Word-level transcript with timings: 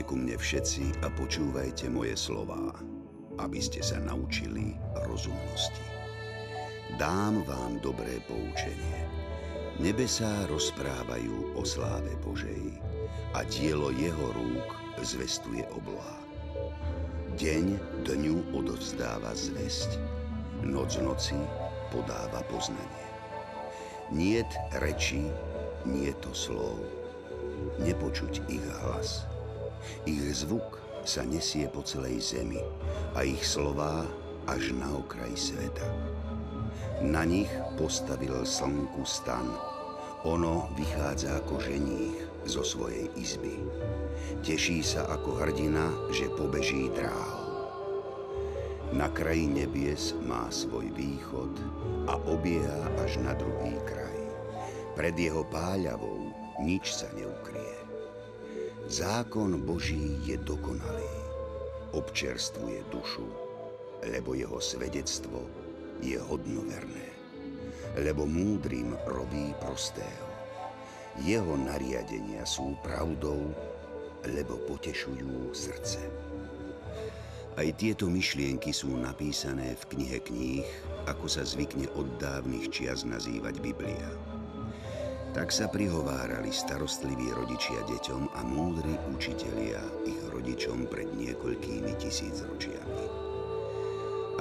Poďte 0.00 0.16
ku 0.16 0.24
mne 0.24 0.36
všetci 0.40 0.84
a 1.04 1.12
počúvajte 1.12 1.92
moje 1.92 2.16
slová, 2.16 2.72
aby 3.36 3.60
ste 3.60 3.84
sa 3.84 4.00
naučili 4.00 4.72
rozumnosti. 5.04 5.84
Dám 6.96 7.44
vám 7.44 7.84
dobré 7.84 8.16
poučenie. 8.24 9.04
Nebesá 9.76 10.48
rozprávajú 10.48 11.52
o 11.52 11.60
sláve 11.68 12.16
Božej 12.24 12.80
a 13.36 13.44
dielo 13.52 13.92
jeho 13.92 14.32
rúk 14.32 14.72
zvestuje 15.04 15.68
obloha. 15.68 16.16
Deň 17.36 17.76
dňu 18.00 18.56
odovzdáva 18.56 19.36
zväzť, 19.36 20.00
noc 20.64 20.96
noci 20.96 21.36
podáva 21.92 22.40
poznanie. 22.48 23.04
Niet 24.08 24.48
reči, 24.80 25.28
nie 25.84 26.08
to 26.24 26.32
slov, 26.32 26.80
nepočuť 27.84 28.48
ich 28.48 28.64
hlas. 28.80 29.29
Ich 30.04 30.20
zvuk 30.32 30.80
sa 31.04 31.24
nesie 31.24 31.68
po 31.68 31.80
celej 31.80 32.20
zemi 32.20 32.60
a 33.16 33.24
ich 33.24 33.40
slová 33.44 34.04
až 34.48 34.72
na 34.76 34.88
okraj 34.92 35.32
sveta. 35.36 35.88
Na 37.00 37.24
nich 37.24 37.48
postavil 37.80 38.44
slnku 38.44 39.04
stan. 39.08 39.48
Ono 40.28 40.68
vychádza 40.76 41.40
ako 41.40 41.56
ženích 41.64 42.20
zo 42.44 42.60
svojej 42.60 43.08
izby. 43.16 43.56
Teší 44.44 44.84
sa 44.84 45.08
ako 45.08 45.40
hrdina, 45.40 45.88
že 46.12 46.28
pobeží 46.36 46.92
dráhu. 46.92 47.40
Na 48.90 49.08
kraji 49.08 49.48
nebies 49.48 50.12
má 50.26 50.50
svoj 50.52 50.92
východ 50.92 51.56
a 52.10 52.20
obieha 52.28 52.84
až 53.00 53.22
na 53.22 53.32
druhý 53.32 53.78
kraj. 53.88 54.18
Pred 54.98 55.16
jeho 55.16 55.46
páľavou 55.48 56.34
nič 56.60 57.00
sa 57.00 57.08
neukrie. 57.16 57.79
Zákon 58.90 59.54
Boží 59.62 60.18
je 60.26 60.34
dokonalý, 60.42 61.14
občerstvuje 61.94 62.82
dušu, 62.90 63.22
lebo 64.02 64.34
jeho 64.34 64.58
svedectvo 64.58 65.46
je 66.02 66.18
hodnoverné, 66.18 67.14
lebo 68.02 68.26
múdrym 68.26 68.98
robí 69.06 69.54
prostého. 69.62 70.26
Jeho 71.22 71.54
nariadenia 71.54 72.42
sú 72.42 72.74
pravdou, 72.82 73.54
lebo 74.26 74.58
potešujú 74.66 75.54
srdce. 75.54 76.02
Aj 77.54 77.68
tieto 77.78 78.10
myšlienky 78.10 78.74
sú 78.74 78.90
napísané 78.90 79.78
v 79.78 79.84
knihe 79.86 80.18
kníh, 80.18 80.66
ako 81.06 81.30
sa 81.30 81.46
zvykne 81.46 81.86
od 81.94 82.10
dávnych 82.18 82.66
čias 82.74 83.06
nazývať 83.06 83.62
Biblia. 83.62 84.29
Tak 85.30 85.54
sa 85.54 85.70
prihovárali 85.70 86.50
starostliví 86.50 87.30
rodičia 87.30 87.78
deťom 87.86 88.34
a 88.34 88.42
múdri 88.42 88.98
učitelia 89.14 89.78
ich 90.02 90.18
rodičom 90.26 90.90
pred 90.90 91.06
niekoľkými 91.14 91.94
tisícročiami. 92.02 93.04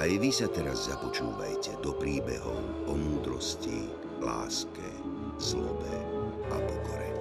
Aj 0.01 0.09
vy 0.09 0.33
sa 0.33 0.49
teraz 0.49 0.89
započúvajte 0.89 1.77
do 1.85 1.93
príbehov 1.93 2.89
o 2.89 2.97
múdrosti, 2.97 3.85
láske, 4.17 4.89
zlobe 5.37 5.93
a 6.49 6.57
pokore. 6.57 7.11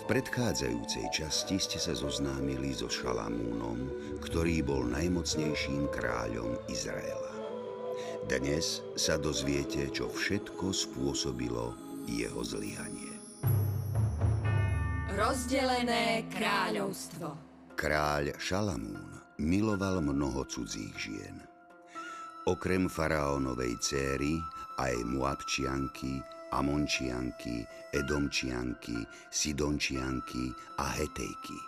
predchádzajúcej 0.08 1.12
časti 1.12 1.60
ste 1.60 1.76
sa 1.76 1.92
zoznámili 1.92 2.72
so 2.72 2.88
Šalamúnom, 2.88 3.92
ktorý 4.24 4.64
bol 4.64 4.88
najmocnejším 4.88 5.92
kráľom 5.92 6.56
Izraela. 6.72 7.35
Dnes 8.26 8.82
sa 8.98 9.14
dozviete, 9.14 9.86
čo 9.94 10.10
všetko 10.10 10.74
spôsobilo 10.74 11.78
jeho 12.10 12.42
zlyhanie. 12.42 13.14
Rozdelené 15.14 16.26
kráľovstvo 16.34 17.38
Kráľ 17.78 18.34
Šalamún 18.42 19.22
miloval 19.38 20.02
mnoho 20.02 20.42
cudzích 20.42 20.90
žien. 20.98 21.38
Okrem 22.50 22.90
faraónovej 22.90 23.78
céry 23.78 24.42
aj 24.82 25.06
Muabčianky, 25.06 26.18
Amončianky, 26.50 27.62
Edomčianky, 27.94 29.06
Sidončianky 29.30 30.50
a 30.82 30.98
Hetejky. 30.98 31.62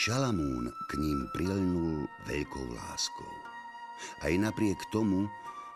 Šalamún 0.00 0.72
k 0.88 0.96
ním 0.96 1.28
prilnul 1.36 2.08
veľkou 2.24 2.64
láskou. 2.72 3.34
Aj 4.24 4.32
napriek 4.32 4.80
tomu, 4.88 5.28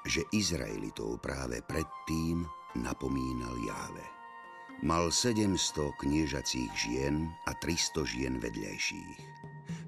že 0.04 0.24
Izraelitov 0.32 1.20
práve 1.20 1.60
predtým 1.60 2.44
napomínal 2.80 3.52
Jáve. 3.60 4.06
Mal 4.80 5.12
700 5.12 5.92
kniežacích 6.00 6.72
žien 6.72 7.28
a 7.44 7.52
300 7.52 8.00
žien 8.08 8.34
vedľajších. 8.40 9.20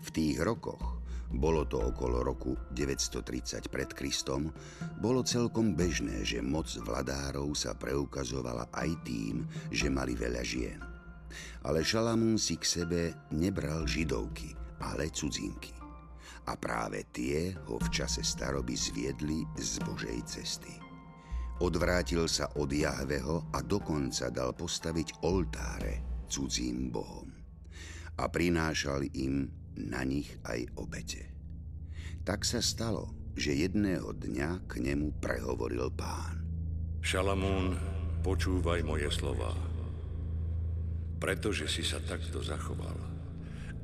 V 0.04 0.08
tých 0.12 0.36
rokoch, 0.44 1.00
bolo 1.32 1.64
to 1.64 1.80
okolo 1.80 2.20
roku 2.20 2.52
930 2.76 3.72
pred 3.72 3.88
Kristom, 3.96 4.52
bolo 5.00 5.24
celkom 5.24 5.72
bežné, 5.72 6.20
že 6.28 6.44
moc 6.44 6.68
vladárov 6.68 7.56
sa 7.56 7.72
preukazovala 7.72 8.68
aj 8.68 8.90
tým, 9.08 9.48
že 9.72 9.88
mali 9.88 10.12
veľa 10.12 10.42
žien. 10.44 10.80
Ale 11.64 11.80
Šalamún 11.80 12.36
si 12.36 12.60
k 12.60 12.68
sebe 12.68 13.02
nebral 13.32 13.88
židovky, 13.88 14.52
ale 14.84 15.08
cudzinky 15.08 15.81
a 16.46 16.58
práve 16.58 17.06
tie 17.14 17.54
ho 17.70 17.78
v 17.78 17.88
čase 17.92 18.26
staroby 18.26 18.74
zviedli 18.74 19.46
z 19.58 19.78
Božej 19.86 20.18
cesty. 20.26 20.74
Odvrátil 21.62 22.26
sa 22.26 22.50
od 22.58 22.72
Jahveho 22.74 23.54
a 23.54 23.62
dokonca 23.62 24.32
dal 24.34 24.50
postaviť 24.56 25.22
oltáre 25.22 26.26
cudzím 26.26 26.90
bohom 26.90 27.42
a 28.18 28.24
prinášal 28.28 29.08
im 29.16 29.48
na 29.78 30.04
nich 30.04 30.28
aj 30.44 30.68
obete. 30.76 31.32
Tak 32.22 32.44
sa 32.44 32.60
stalo, 32.60 33.12
že 33.34 33.56
jedného 33.56 34.12
dňa 34.12 34.68
k 34.68 34.72
nemu 34.84 35.16
prehovoril 35.18 35.88
pán. 35.92 36.44
Šalamún, 37.02 37.74
počúvaj 38.22 38.84
moje 38.84 39.10
slova. 39.10 39.50
Pretože 41.18 41.66
si 41.66 41.82
sa 41.82 41.98
takto 42.02 42.42
zachoval, 42.42 42.94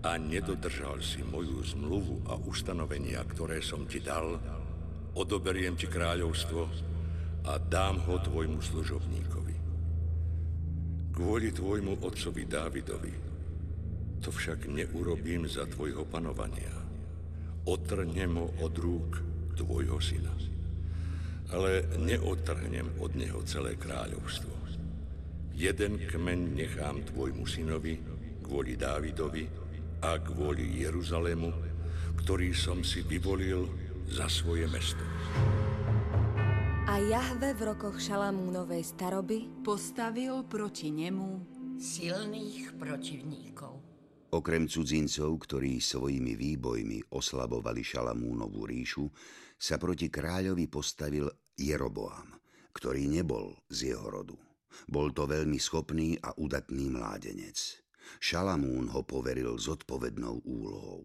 a 0.02 0.14
nedodržal 0.14 1.02
si 1.02 1.22
moju 1.26 1.58
zmluvu 1.64 2.30
a 2.30 2.38
ustanovenia, 2.38 3.22
ktoré 3.26 3.58
som 3.58 3.86
ti 3.90 3.98
dal, 3.98 4.38
odoberiem 5.18 5.74
ti 5.74 5.90
kráľovstvo 5.90 6.62
a 7.50 7.58
dám 7.58 7.98
ho 8.06 8.22
tvojmu 8.22 8.60
služobníkovi. 8.62 9.56
Kvôli 11.10 11.50
tvojmu 11.50 11.98
otcovi 11.98 12.46
Dávidovi 12.46 13.28
to 14.18 14.34
však 14.34 14.66
neurobím 14.66 15.46
za 15.46 15.66
tvojho 15.66 16.02
panovania. 16.02 16.74
Otrhnem 17.70 18.34
ho 18.34 18.50
od 18.66 18.74
rúk 18.74 19.10
tvojho 19.54 19.98
syna. 20.02 20.34
Ale 21.48 21.86
neotrhnem 21.96 22.98
od 23.00 23.14
neho 23.16 23.40
celé 23.46 23.78
kráľovstvo. 23.78 24.52
Jeden 25.58 25.98
kmeň 26.06 26.40
nechám 26.54 27.02
tvojmu 27.08 27.42
synovi 27.48 27.98
kvôli 28.44 28.78
Dávidovi 28.78 29.67
a 29.98 30.18
kvôli 30.22 30.82
Jeruzalému, 30.86 31.50
ktorý 32.22 32.54
som 32.54 32.86
si 32.86 33.02
vyvolil 33.02 33.66
za 34.06 34.30
svoje 34.30 34.70
mesto. 34.70 35.02
A 36.88 36.96
Jahve 37.04 37.52
v 37.52 37.68
rokoch 37.68 38.00
Šalamúnovej 38.00 38.80
staroby 38.80 39.44
postavil 39.60 40.46
proti 40.48 40.88
nemu 40.88 41.44
silných 41.76 42.80
protivníkov. 42.80 43.74
Okrem 44.28 44.68
cudzincov, 44.68 45.30
ktorí 45.44 45.80
svojimi 45.80 46.36
výbojmi 46.36 47.12
oslabovali 47.12 47.80
Šalamúnovú 47.80 48.68
ríšu, 48.68 49.08
sa 49.56 49.80
proti 49.80 50.12
kráľovi 50.12 50.68
postavil 50.68 51.26
Jeroboam, 51.56 52.36
ktorý 52.72 53.08
nebol 53.08 53.56
z 53.72 53.92
jeho 53.92 54.06
rodu. 54.08 54.36
Bol 54.86 55.10
to 55.10 55.26
veľmi 55.26 55.58
schopný 55.58 56.14
a 56.22 56.36
udatný 56.36 56.92
mládenec. 56.92 57.87
Šalamún 58.16 58.88
ho 58.88 59.04
poveril 59.04 59.60
zodpovednou 59.60 60.40
úlohou. 60.48 61.04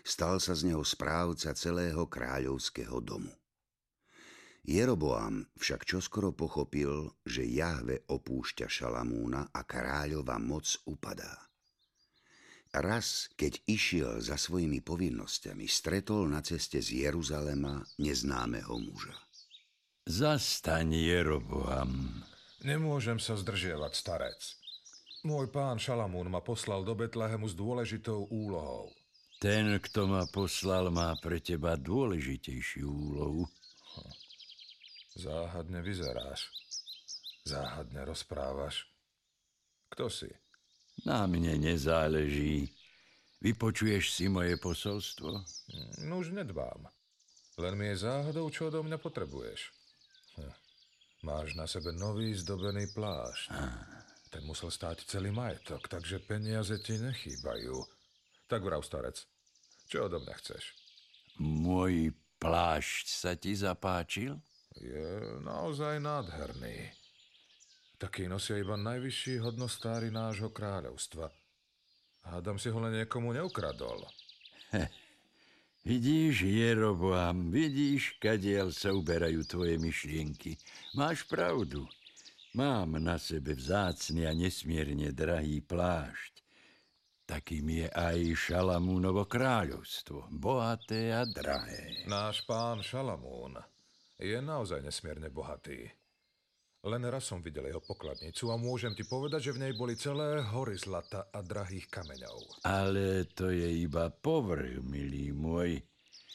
Stal 0.00 0.40
sa 0.40 0.56
z 0.56 0.72
neho 0.72 0.82
správca 0.82 1.52
celého 1.52 2.08
kráľovského 2.08 2.98
domu. 3.04 3.30
Jeroboam 4.62 5.42
však 5.58 5.82
čoskoro 5.82 6.30
pochopil, 6.30 7.10
že 7.26 7.42
Jahve 7.42 8.06
opúšťa 8.06 8.70
Šalamúna 8.70 9.50
a 9.50 9.60
kráľova 9.66 10.38
moc 10.38 10.70
upadá. 10.86 11.50
Raz, 12.72 13.28
keď 13.36 13.58
išiel 13.68 14.24
za 14.24 14.40
svojimi 14.40 14.80
povinnosťami, 14.80 15.68
stretol 15.68 16.24
na 16.30 16.40
ceste 16.40 16.80
z 16.80 17.04
Jeruzalema 17.04 17.84
neznámeho 18.00 18.80
muža. 18.80 19.12
Zastaň, 20.08 20.94
Jeroboam. 20.94 22.24
Nemôžem 22.64 23.18
sa 23.18 23.34
zdržiavať, 23.36 23.92
starec. 23.92 24.61
Môj 25.22 25.54
pán 25.54 25.78
Šalamún 25.78 26.26
ma 26.26 26.42
poslal 26.42 26.82
do 26.82 26.98
Betlehemu 26.98 27.46
s 27.46 27.54
dôležitou 27.54 28.26
úlohou. 28.26 28.90
Ten, 29.38 29.78
kto 29.78 30.10
ma 30.10 30.26
poslal, 30.26 30.90
má 30.90 31.14
pre 31.22 31.38
teba 31.38 31.78
dôležitejšiu 31.78 32.86
úlohu. 32.90 33.46
Záhadne 35.14 35.78
vyzeráš. 35.78 36.50
Záhadne 37.46 38.02
rozprávaš. 38.02 38.86
Kto 39.94 40.10
si? 40.10 40.30
Na 41.06 41.26
mne 41.30 41.54
nezáleží. 41.54 42.74
Vypočuješ 43.42 44.14
si 44.14 44.26
moje 44.26 44.58
posolstvo? 44.58 45.38
No 46.02 46.22
už 46.22 46.34
nedbám. 46.34 46.90
Len 47.62 47.74
mi 47.78 47.94
je 47.94 48.06
záhodou, 48.06 48.50
čo 48.50 48.74
odo 48.74 48.82
mňa 48.82 48.98
potrebuješ. 48.98 49.70
Hm. 50.34 50.54
Máš 51.22 51.54
na 51.54 51.70
sebe 51.70 51.94
nový 51.94 52.34
zdobený 52.34 52.90
plášť. 52.90 53.54
Ten 54.32 54.48
musel 54.48 54.72
stáť 54.72 55.04
celý 55.04 55.28
majetok, 55.28 55.92
takže 55.92 56.24
peniaze 56.24 56.80
ti 56.80 56.96
nechýbajú. 56.96 57.76
Tak 58.48 58.64
vrav, 58.64 58.80
starec, 58.80 59.20
čo 59.92 60.08
odo 60.08 60.24
mňa 60.24 60.34
chceš? 60.40 60.72
Môj 61.36 62.16
plášť 62.40 63.06
sa 63.12 63.36
ti 63.36 63.52
zapáčil? 63.52 64.40
Je 64.80 65.36
naozaj 65.44 66.00
nádherný. 66.00 66.96
Taký 68.00 68.24
nosia 68.24 68.56
iba 68.56 68.74
najvyšší 68.74 69.44
hodnostári 69.44 70.08
nášho 70.08 70.48
kráľovstva. 70.48 71.28
Hádam 72.24 72.56
si 72.56 72.72
ho 72.72 72.78
len 72.80 73.04
niekomu 73.04 73.36
neukradol. 73.36 74.08
Vidíš, 75.82 76.46
Jeroboam, 76.46 77.50
vidíš, 77.50 78.16
kadiaľ 78.22 78.70
sa 78.70 78.94
uberajú 78.94 79.42
tvoje 79.44 79.76
myšlienky. 79.76 80.54
Máš 80.94 81.26
pravdu. 81.26 81.84
Mám 82.52 83.00
na 83.00 83.16
sebe 83.16 83.56
vzácny 83.56 84.28
a 84.28 84.36
nesmierne 84.36 85.08
drahý 85.16 85.64
plášť. 85.64 86.44
Takým 87.24 87.64
je 87.64 87.88
aj 87.88 88.18
Šalamúnovo 88.36 89.24
kráľovstvo, 89.24 90.28
bohaté 90.28 91.16
a 91.16 91.24
drahé. 91.24 92.04
Náš 92.04 92.44
pán 92.44 92.84
Šalamún 92.84 93.56
je 94.20 94.36
naozaj 94.36 94.84
nesmierne 94.84 95.32
bohatý. 95.32 95.88
Len 96.84 97.02
raz 97.08 97.24
som 97.24 97.40
videl 97.40 97.72
jeho 97.72 97.80
pokladnicu 97.80 98.52
a 98.52 98.60
môžem 98.60 98.92
ti 98.92 99.08
povedať, 99.08 99.48
že 99.48 99.54
v 99.56 99.62
nej 99.64 99.72
boli 99.72 99.96
celé 99.96 100.44
hory 100.44 100.76
zlata 100.76 101.32
a 101.32 101.40
drahých 101.40 101.88
kameňov. 101.88 102.68
Ale 102.68 103.32
to 103.32 103.48
je 103.48 103.80
iba 103.80 104.12
povrch, 104.12 104.84
milý 104.84 105.32
môj. 105.32 105.80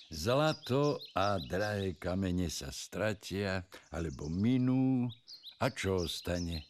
Zlato 0.09 0.97
a 1.13 1.37
drahé 1.37 1.99
kamene 1.99 2.49
sa 2.49 2.71
stratia, 2.71 3.69
alebo 3.91 4.31
minú. 4.31 5.11
A 5.57 5.73
čo 5.73 6.05
ostane? 6.05 6.69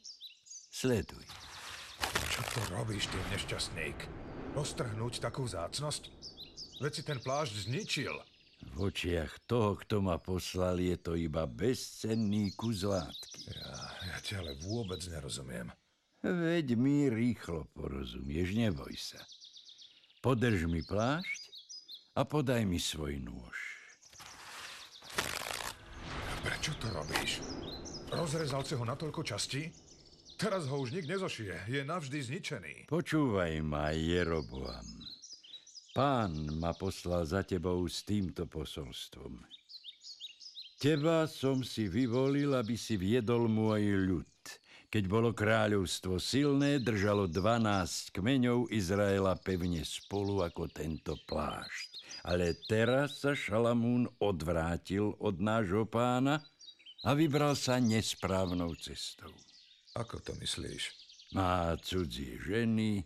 Sleduj. 0.71 1.27
Čo 2.31 2.41
to 2.55 2.61
robíš, 2.71 3.11
ty 3.11 3.19
nešťastník? 3.35 3.99
Roztrhnúť 4.55 5.19
takú 5.19 5.43
zácnosť? 5.43 6.07
Veď 6.79 6.91
si 6.95 7.03
ten 7.03 7.19
plášť 7.19 7.67
zničil. 7.67 8.15
V 8.71 8.87
očiach 8.87 9.43
toho, 9.43 9.75
kto 9.75 9.99
ma 9.99 10.15
poslal, 10.15 10.79
je 10.79 10.95
to 10.95 11.19
iba 11.19 11.43
bezcenný 11.43 12.55
kus 12.55 12.87
látky. 12.87 13.51
Ja, 13.51 13.75
ja 14.07 14.17
ti 14.23 14.39
ale 14.39 14.55
vôbec 14.63 15.03
nerozumiem. 15.03 15.67
Veď 16.23 16.79
mi 16.79 17.11
rýchlo 17.11 17.67
porozumieš, 17.75 18.55
neboj 18.55 18.95
sa. 18.95 19.19
Podrž 20.23 20.63
mi 20.63 20.79
plášť 20.79 21.41
a 22.15 22.23
podaj 22.23 22.63
mi 22.63 22.79
svoj 22.79 23.19
nôž. 23.19 23.57
Prečo 26.39 26.71
to 26.79 26.87
robíš? 26.95 27.43
Rozrezal 28.07 28.63
si 28.63 28.71
ho 28.79 28.87
na 28.87 28.95
toľko 28.95 29.19
častí? 29.19 29.67
Teraz 30.39 30.69
ho 30.71 30.79
už 30.79 30.95
nik 30.95 31.09
nezošije, 31.09 31.67
je 31.67 31.81
navždy 31.83 32.17
zničený. 32.23 32.73
Počúvaj 32.87 33.59
ma, 33.65 33.91
Jeroboam. 33.91 34.85
Pán 35.91 36.61
ma 36.61 36.71
poslal 36.77 37.25
za 37.27 37.41
tebou 37.41 37.83
s 37.89 38.05
týmto 38.05 38.45
posolstvom. 38.45 39.43
Teba 40.77 41.25
som 41.25 41.65
si 41.65 41.89
vyvolil, 41.89 42.53
aby 42.53 42.77
si 42.77 43.01
viedol 43.01 43.49
môj 43.49 43.97
ľud. 44.05 44.29
Keď 44.87 45.03
bolo 45.09 45.35
kráľovstvo 45.35 46.15
silné, 46.21 46.79
držalo 46.79 47.27
12 47.27 48.13
kmeňov 48.15 48.71
Izraela 48.71 49.35
pevne 49.35 49.83
spolu 49.83 50.45
ako 50.45 50.71
tento 50.71 51.19
plášť. 51.27 51.87
Ale 52.23 52.55
teraz 52.71 53.25
sa 53.25 53.35
Šalamún 53.35 54.07
odvrátil 54.21 55.11
od 55.17 55.43
nášho 55.43 55.83
pána 55.89 56.39
a 57.05 57.13
vybral 57.13 57.53
sa 57.53 57.77
nesprávnou 57.77 58.73
cestou. 58.79 59.33
Ako 59.93 60.21
to 60.21 60.33
myslíš? 60.37 60.93
Má 61.35 61.75
cudzie 61.83 62.39
ženy 62.39 63.03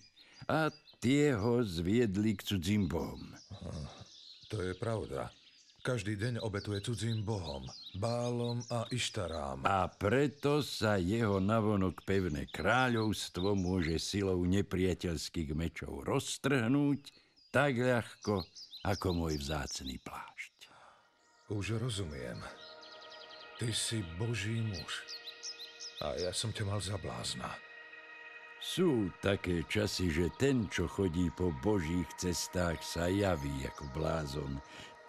a 0.48 0.70
tie 1.02 1.34
ho 1.34 1.66
zviedli 1.66 2.38
k 2.38 2.46
cudzím 2.46 2.86
bohom. 2.86 3.34
To 4.54 4.62
je 4.62 4.76
pravda. 4.78 5.34
Každý 5.82 6.14
deň 6.14 6.46
obetuje 6.46 6.78
cudzím 6.86 7.26
bohom, 7.26 7.66
Bálom 7.98 8.62
a 8.70 8.86
Ištarám. 8.94 9.66
A 9.66 9.90
preto 9.90 10.62
sa 10.62 11.02
jeho 11.02 11.42
navonok 11.42 12.06
pevné 12.06 12.46
kráľovstvo 12.54 13.58
môže 13.58 13.98
silou 13.98 14.46
nepriateľských 14.46 15.58
mečov 15.58 16.06
roztrhnúť 16.06 17.02
tak 17.50 17.82
ľahko, 17.82 18.46
ako 18.86 19.08
môj 19.10 19.42
vzácný 19.42 19.98
plášť. 20.06 20.70
Už 21.50 21.82
rozumiem. 21.82 22.38
Ty 23.62 23.70
si 23.70 24.02
boží 24.18 24.58
muž. 24.58 25.06
A 26.02 26.18
ja 26.18 26.34
som 26.34 26.50
ťa 26.50 26.66
mal 26.66 26.82
za 26.82 26.98
blázna. 26.98 27.46
Sú 28.58 29.14
také 29.22 29.62
časy, 29.70 30.10
že 30.10 30.34
ten, 30.34 30.66
čo 30.66 30.90
chodí 30.90 31.30
po 31.30 31.54
božích 31.62 32.10
cestách, 32.18 32.82
sa 32.82 33.06
javí 33.06 33.54
ako 33.70 33.86
blázon. 33.94 34.58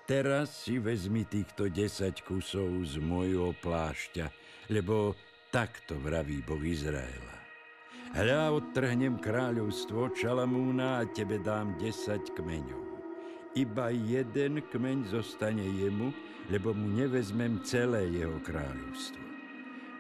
Teraz 0.05 0.69
si 0.69 0.77
vezmi 0.77 1.25
týchto 1.25 1.73
10 1.73 2.29
kusov 2.29 2.69
z 2.85 3.01
môjho 3.01 3.57
plášťa, 3.65 4.29
lebo 4.69 5.17
takto 5.49 5.97
vraví 5.97 6.45
Boh 6.45 6.61
Izraela. 6.61 7.41
Hľa 8.13 8.53
odtrhnem 8.53 9.17
kráľovstvo 9.17 10.13
Čalamúna 10.13 11.01
a 11.01 11.09
tebe 11.09 11.41
dám 11.41 11.81
10 11.81 12.37
kmeňov. 12.37 12.92
Iba 13.53 13.93
jeden 13.93 14.65
kmeň 14.65 15.13
zostane 15.13 15.61
jemu, 15.61 16.09
lebo 16.49 16.73
mu 16.73 16.89
nevezmem 16.89 17.61
celé 17.61 18.09
jeho 18.09 18.41
kráľovstvo. 18.41 19.21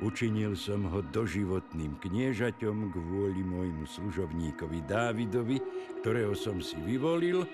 Učinil 0.02 0.58
som 0.58 0.88
ho 0.88 0.98
doživotným 0.98 2.00
kniežaťom 2.00 2.90
kvôli 2.90 3.44
môjmu 3.44 3.86
služovníkovi 3.86 4.82
Dávidovi, 4.88 5.62
ktorého 6.02 6.34
som 6.34 6.58
si 6.58 6.74
vyvolil 6.80 7.46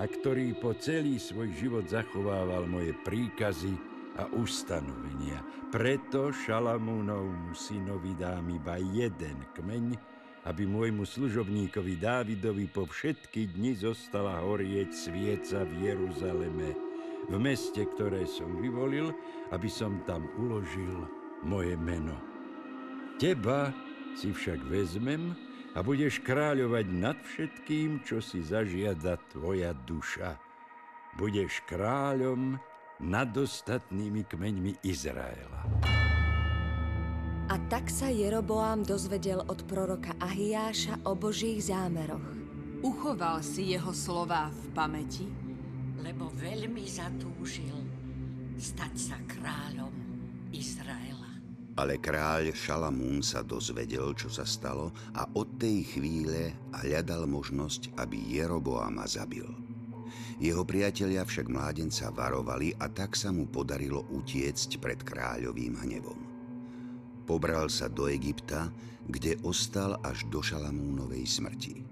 a 0.00 0.08
ktorý 0.08 0.56
po 0.58 0.74
celý 0.74 1.20
svoj 1.20 1.52
život 1.54 1.84
zachovával 1.86 2.66
moje 2.66 2.96
príkazy 3.04 3.76
a 4.16 4.26
ustanovenia. 4.34 5.44
Preto 5.68 6.32
Šalamúnovmu 6.32 7.52
synovi 7.52 8.16
dám 8.16 8.50
iba 8.50 8.80
jeden 8.80 9.44
kmeň, 9.52 10.15
aby 10.46 10.62
môjmu 10.62 11.02
služobníkovi 11.02 11.98
Dávidovi 11.98 12.70
po 12.70 12.86
všetky 12.86 13.50
dni 13.58 13.74
zostala 13.74 14.38
horieť 14.46 14.94
svieca 14.94 15.66
v 15.66 15.90
Jeruzaleme, 15.90 16.70
v 17.26 17.34
meste, 17.42 17.82
ktoré 17.82 18.22
som 18.30 18.62
vyvolil, 18.62 19.10
aby 19.50 19.66
som 19.66 19.98
tam 20.06 20.30
uložil 20.38 21.10
moje 21.42 21.74
meno. 21.74 22.14
Teba 23.18 23.74
si 24.14 24.30
však 24.30 24.62
vezmem 24.70 25.34
a 25.74 25.82
budeš 25.82 26.22
kráľovať 26.22 26.86
nad 26.94 27.18
všetkým, 27.20 28.06
čo 28.06 28.22
si 28.22 28.40
zažiada 28.40 29.18
tvoja 29.34 29.74
duša. 29.74 30.38
Budeš 31.18 31.64
kráľom 31.66 32.56
nad 33.02 33.28
ostatnými 33.34 34.24
kmeňmi 34.24 34.84
Izraela. 34.86 35.95
A 37.46 37.62
tak 37.70 37.86
sa 37.86 38.10
Jeroboám 38.10 38.82
dozvedel 38.82 39.38
od 39.46 39.62
proroka 39.70 40.18
Ahiáša 40.18 41.06
o 41.06 41.14
Božích 41.14 41.70
zámeroch. 41.70 42.34
Uchoval 42.82 43.38
si 43.38 43.70
jeho 43.70 43.94
slová 43.94 44.50
v 44.50 44.64
pamäti, 44.74 45.30
lebo 46.02 46.26
veľmi 46.34 46.82
zatúžil 46.90 47.86
stať 48.58 48.94
sa 48.98 49.16
kráľom 49.30 49.94
Izraela. 50.50 51.38
Ale 51.78 52.02
kráľ 52.02 52.50
Šalamún 52.50 53.22
sa 53.22 53.46
dozvedel, 53.46 54.10
čo 54.18 54.26
sa 54.26 54.42
stalo 54.42 54.90
a 55.14 55.30
od 55.38 55.46
tej 55.54 55.86
chvíle 55.86 56.50
hľadal 56.82 57.30
možnosť, 57.30 57.94
aby 58.02 58.42
Jeroboama 58.42 59.06
zabil. 59.06 59.46
Jeho 60.42 60.66
priatelia 60.66 61.22
však 61.22 61.46
mládenca 61.46 62.10
varovali 62.10 62.74
a 62.82 62.90
tak 62.90 63.14
sa 63.14 63.30
mu 63.30 63.46
podarilo 63.46 64.02
utiecť 64.10 64.82
pred 64.82 64.98
kráľovým 64.98 65.78
hnevom. 65.86 66.35
Pobral 67.26 67.66
sa 67.66 67.90
do 67.90 68.06
Egypta, 68.06 68.70
kde 69.10 69.34
ostal 69.42 69.98
až 70.06 70.22
do 70.30 70.38
Šalamúnovej 70.38 71.26
smrti. 71.26 71.82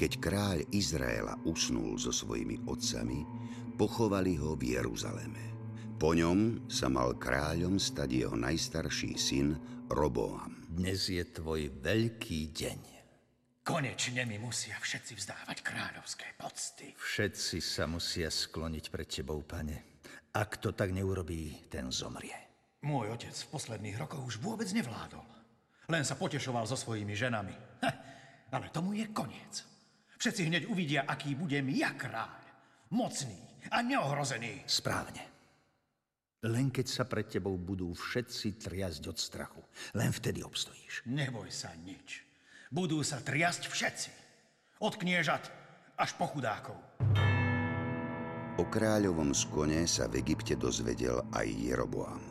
Keď 0.00 0.12
kráľ 0.16 0.64
Izraela 0.72 1.36
usnul 1.44 2.00
so 2.00 2.08
svojimi 2.08 2.64
otcami, 2.64 3.20
pochovali 3.76 4.40
ho 4.40 4.56
v 4.56 4.80
Jeruzaleme. 4.80 5.44
Po 6.00 6.16
ňom 6.16 6.64
sa 6.72 6.88
mal 6.88 7.20
kráľom 7.20 7.76
stať 7.76 8.24
jeho 8.24 8.32
najstarší 8.32 9.20
syn 9.20 9.60
Roboam. 9.92 10.64
Dnes 10.72 11.12
je 11.12 11.20
tvoj 11.20 11.68
veľký 11.84 12.40
deň. 12.56 12.80
Konečne 13.60 14.24
mi 14.24 14.40
musia 14.40 14.80
všetci 14.80 15.20
vzdávať 15.20 15.60
kráľovské 15.60 16.32
pocty. 16.40 16.96
Všetci 16.96 17.60
sa 17.60 17.84
musia 17.84 18.32
skloniť 18.32 18.84
pred 18.88 19.04
tebou, 19.04 19.44
pane. 19.44 20.00
Ak 20.32 20.64
to 20.64 20.72
tak 20.72 20.96
neurobí, 20.96 21.68
ten 21.68 21.92
zomrie. 21.92 22.49
Môj 22.80 23.12
otec 23.12 23.36
v 23.36 23.50
posledných 23.52 24.00
rokoch 24.00 24.24
už 24.24 24.40
vôbec 24.40 24.68
nevládol. 24.72 25.24
Len 25.92 26.04
sa 26.06 26.16
potešoval 26.16 26.64
so 26.64 26.78
svojimi 26.78 27.12
ženami. 27.12 27.52
Ha, 27.84 27.90
Ale 28.56 28.72
tomu 28.72 28.96
je 28.96 29.04
koniec. 29.12 29.66
Všetci 30.16 30.48
hneď 30.48 30.62
uvidia, 30.68 31.04
aký 31.04 31.36
budem 31.36 31.68
ja 31.72 31.92
kráľ. 31.92 32.40
Mocný 32.92 33.38
a 33.68 33.84
neohrozený. 33.84 34.64
Správne. 34.64 35.30
Len 36.40 36.72
keď 36.72 36.86
sa 36.88 37.04
pred 37.04 37.28
tebou 37.28 37.60
budú 37.60 37.92
všetci 37.92 38.64
triasť 38.64 39.02
od 39.12 39.18
strachu. 39.20 39.60
Len 39.92 40.08
vtedy 40.08 40.40
obstojíš. 40.40 41.04
Neboj 41.04 41.52
sa 41.52 41.76
nič. 41.84 42.24
Budú 42.72 43.04
sa 43.04 43.20
triasť 43.20 43.68
všetci. 43.68 44.10
Od 44.80 44.96
kniežat 44.96 45.52
až 46.00 46.10
po 46.16 46.24
chudákov. 46.32 46.80
O 48.56 48.64
kráľovom 48.64 49.36
skone 49.36 49.84
sa 49.84 50.08
v 50.08 50.24
Egypte 50.24 50.56
dozvedel 50.56 51.20
aj 51.36 51.44
Jeroboam. 51.44 52.29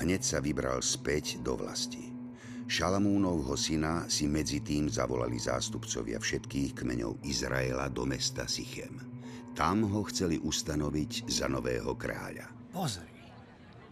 Hneď 0.00 0.20
sa 0.24 0.38
vybral 0.40 0.80
späť 0.80 1.40
do 1.40 1.58
vlasti. 1.58 2.14
Šalamúnovho 2.64 3.60
syna 3.60 4.08
si 4.08 4.24
medzi 4.24 4.64
tým 4.64 4.88
zavolali 4.88 5.36
zástupcovia 5.36 6.16
všetkých 6.16 6.72
kmeňov 6.80 7.20
Izraela 7.28 7.92
do 7.92 8.08
mesta 8.08 8.48
Sichem. 8.48 9.04
Tam 9.52 9.84
ho 9.84 10.00
chceli 10.08 10.40
ustanoviť 10.40 11.28
za 11.28 11.46
nového 11.46 11.92
kráľa. 11.94 12.48
Pozri, 12.72 13.20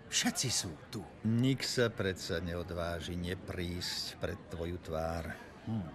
všetci 0.08 0.48
sú 0.48 0.72
tu. 0.88 1.04
Nik 1.28 1.60
sa 1.62 1.92
predsa 1.92 2.40
neodváži 2.40 3.14
neprísť 3.14 4.18
pred 4.18 4.40
tvoju 4.48 4.80
tvár. 4.80 5.30
Hm. 5.68 5.88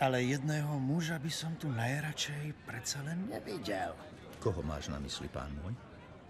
Ale 0.00 0.24
jedného 0.24 0.80
muža 0.80 1.20
by 1.20 1.28
som 1.28 1.52
tu 1.60 1.68
najradšej 1.68 2.64
predsa 2.64 3.04
len 3.04 3.28
nevidel. 3.28 3.92
Koho 4.40 4.64
máš 4.64 4.88
na 4.88 4.96
mysli, 5.04 5.28
pán 5.28 5.52
môj? 5.60 5.76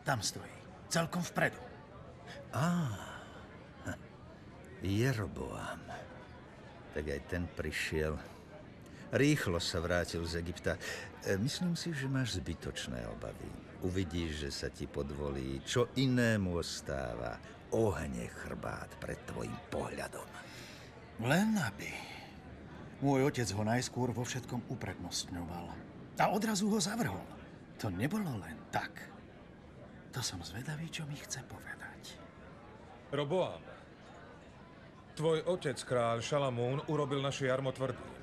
Tam 0.02 0.18
stojí, 0.18 0.50
celkom 0.90 1.23
vpredu. 1.23 1.70
Á, 2.50 2.90
Jeroboam. 4.83 5.85
Tak 6.97 7.04
aj 7.07 7.21
ten 7.30 7.45
prišiel. 7.47 8.16
Rýchlo 9.11 9.59
sa 9.59 9.83
vrátil 9.83 10.23
z 10.26 10.40
Egypta. 10.40 10.78
E, 11.26 11.37
myslím 11.38 11.75
si, 11.75 11.95
že 11.95 12.11
máš 12.11 12.38
zbytočné 12.38 13.07
obavy. 13.11 13.47
Uvidíš, 13.83 14.47
že 14.47 14.50
sa 14.50 14.69
ti 14.71 14.87
podvolí. 14.87 15.62
Čo 15.66 15.90
inému 15.99 16.59
ostáva? 16.59 17.38
Ohne 17.71 18.30
chrbát 18.30 18.90
pred 18.99 19.19
tvojim 19.30 19.54
pohľadom. 19.71 20.26
Len 21.26 21.54
aby. 21.59 21.90
Môj 23.02 23.30
otec 23.30 23.49
ho 23.54 23.62
najskôr 23.62 24.11
vo 24.11 24.26
všetkom 24.26 24.71
uprednostňoval. 24.71 25.66
A 26.21 26.25
odrazu 26.35 26.69
ho 26.71 26.78
zavrhol. 26.83 27.25
To 27.80 27.88
nebolo 27.88 28.30
len 28.42 28.59
tak. 28.75 28.92
To 30.12 30.21
som 30.21 30.42
zvedavý, 30.42 30.90
čo 30.90 31.07
mi 31.07 31.16
chce 31.16 31.40
povedať. 31.47 31.89
Roboam, 33.11 33.59
tvoj 35.19 35.43
otec, 35.50 35.75
kráľ 35.83 36.23
Šalamún, 36.23 36.79
urobil 36.87 37.19
naše 37.19 37.50
jarmo 37.50 37.75
tvrdým. 37.75 38.23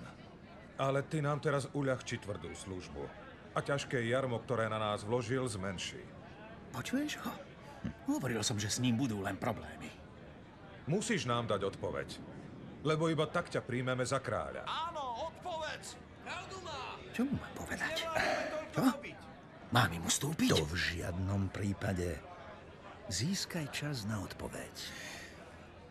Ale 0.80 1.04
ty 1.04 1.20
nám 1.20 1.44
teraz 1.44 1.68
uľahči 1.76 2.24
tvrdú 2.24 2.56
službu. 2.56 3.04
A 3.52 3.60
ťažké 3.60 4.00
jarmo, 4.08 4.40
ktoré 4.40 4.72
na 4.72 4.80
nás 4.80 5.04
vložil, 5.04 5.44
zmenší. 5.50 6.00
Počuješ 6.72 7.20
ho? 7.26 7.34
Hm. 7.84 8.16
Hovoril 8.16 8.40
som, 8.48 8.56
že 8.56 8.72
s 8.72 8.80
ním 8.80 8.96
budú 8.96 9.20
len 9.20 9.36
problémy. 9.36 9.92
Musíš 10.88 11.28
nám 11.28 11.52
dať 11.52 11.68
odpoveď. 11.68 12.10
Lebo 12.88 13.12
iba 13.12 13.28
tak 13.28 13.52
ťa 13.52 13.60
príjmeme 13.68 14.08
za 14.08 14.24
kráľa. 14.24 14.64
Áno, 14.70 15.28
odpovedz! 15.28 16.00
Pravdu 16.24 16.56
má! 16.64 16.96
Čo 17.12 17.28
mu 17.28 17.36
mám 17.36 17.54
povedať? 17.60 18.08
Čo? 18.72 18.88
Mám 19.68 19.92
im 19.92 20.04
ustúpiť? 20.08 20.56
To 20.56 20.64
v 20.64 20.76
žiadnom 20.80 21.52
prípade. 21.52 22.37
Získaj 23.08 23.72
čas 23.72 24.04
na 24.04 24.20
odpoveď. 24.20 24.76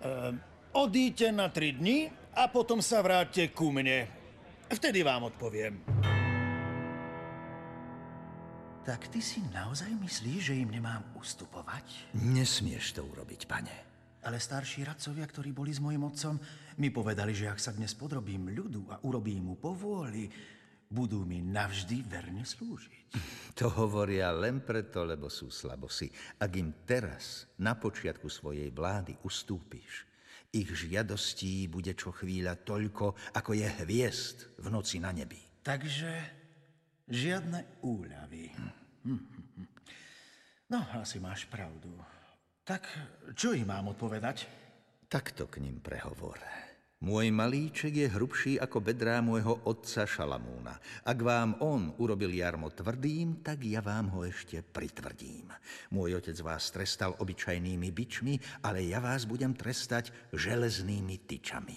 Um, 0.04 0.36
odíďte 0.76 1.32
na 1.32 1.48
tri 1.48 1.72
dni 1.72 2.12
a 2.36 2.44
potom 2.52 2.84
sa 2.84 3.00
vráťte 3.00 3.56
ku 3.56 3.72
mne. 3.72 4.04
Vtedy 4.68 5.00
vám 5.00 5.32
odpoviem. 5.32 5.80
Tak 8.84 9.08
ty 9.08 9.24
si 9.24 9.40
naozaj 9.48 9.96
myslíš, 9.96 10.52
že 10.52 10.60
im 10.60 10.68
nemám 10.68 11.16
ustupovať? 11.16 12.12
Nesmieš 12.20 13.00
to 13.00 13.08
urobiť, 13.08 13.48
pane. 13.48 13.72
Ale 14.20 14.36
starší 14.36 14.84
radcovia, 14.84 15.24
ktorí 15.24 15.56
boli 15.56 15.72
s 15.72 15.80
mojim 15.80 16.04
otcom, 16.04 16.36
mi 16.76 16.92
povedali, 16.92 17.32
že 17.32 17.48
ak 17.48 17.56
sa 17.56 17.72
dnes 17.72 17.96
podrobím 17.96 18.52
ľudu 18.52 18.92
a 18.92 19.00
urobím 19.08 19.50
mu 19.50 19.54
povôli, 19.56 20.28
budú 20.90 21.26
mi 21.26 21.42
navždy 21.42 22.06
verne 22.06 22.44
slúžiť. 22.46 22.94
To 23.56 23.72
hovoria 23.72 24.28
len 24.36 24.60
preto, 24.60 25.00
lebo 25.00 25.32
sú 25.32 25.48
slabosi. 25.48 26.12
Ak 26.36 26.52
im 26.60 26.84
teraz, 26.84 27.48
na 27.56 27.72
počiatku 27.72 28.28
svojej 28.28 28.68
vlády, 28.68 29.16
ustúpiš, 29.24 30.04
ich 30.52 30.68
žiadostí 30.68 31.64
bude 31.64 31.96
čo 31.96 32.12
chvíľa 32.12 32.60
toľko, 32.60 33.16
ako 33.32 33.50
je 33.56 33.68
hviezd 33.80 34.60
v 34.60 34.66
noci 34.68 35.00
na 35.00 35.08
nebi. 35.08 35.40
Takže 35.64 36.12
žiadne 37.08 37.80
úľavy. 37.80 38.44
Hm. 39.08 39.22
No, 40.66 40.82
asi 40.98 41.22
máš 41.22 41.46
pravdu. 41.46 41.94
Tak 42.66 42.90
čo 43.38 43.54
im 43.54 43.70
mám 43.70 43.94
odpovedať? 43.94 44.50
Takto 45.06 45.46
k 45.46 45.62
ním 45.62 45.78
prehovor. 45.78 46.42
Môj 46.96 47.28
malíček 47.28 47.92
je 47.92 48.08
hrubší 48.08 48.56
ako 48.56 48.80
bedrá 48.80 49.20
môjho 49.20 49.68
otca 49.68 50.08
Šalamúna. 50.08 50.80
Ak 51.04 51.20
vám 51.20 51.60
on 51.60 51.92
urobil 52.00 52.32
jarmo 52.32 52.72
tvrdým, 52.72 53.44
tak 53.44 53.68
ja 53.68 53.84
vám 53.84 54.16
ho 54.16 54.24
ešte 54.24 54.64
pritvrdím. 54.64 55.52
Môj 55.92 56.16
otec 56.16 56.40
vás 56.40 56.72
trestal 56.72 57.12
obyčajnými 57.20 57.92
bičmi, 57.92 58.64
ale 58.64 58.88
ja 58.88 59.04
vás 59.04 59.28
budem 59.28 59.52
trestať 59.52 60.08
železnými 60.32 61.20
tyčami. 61.28 61.76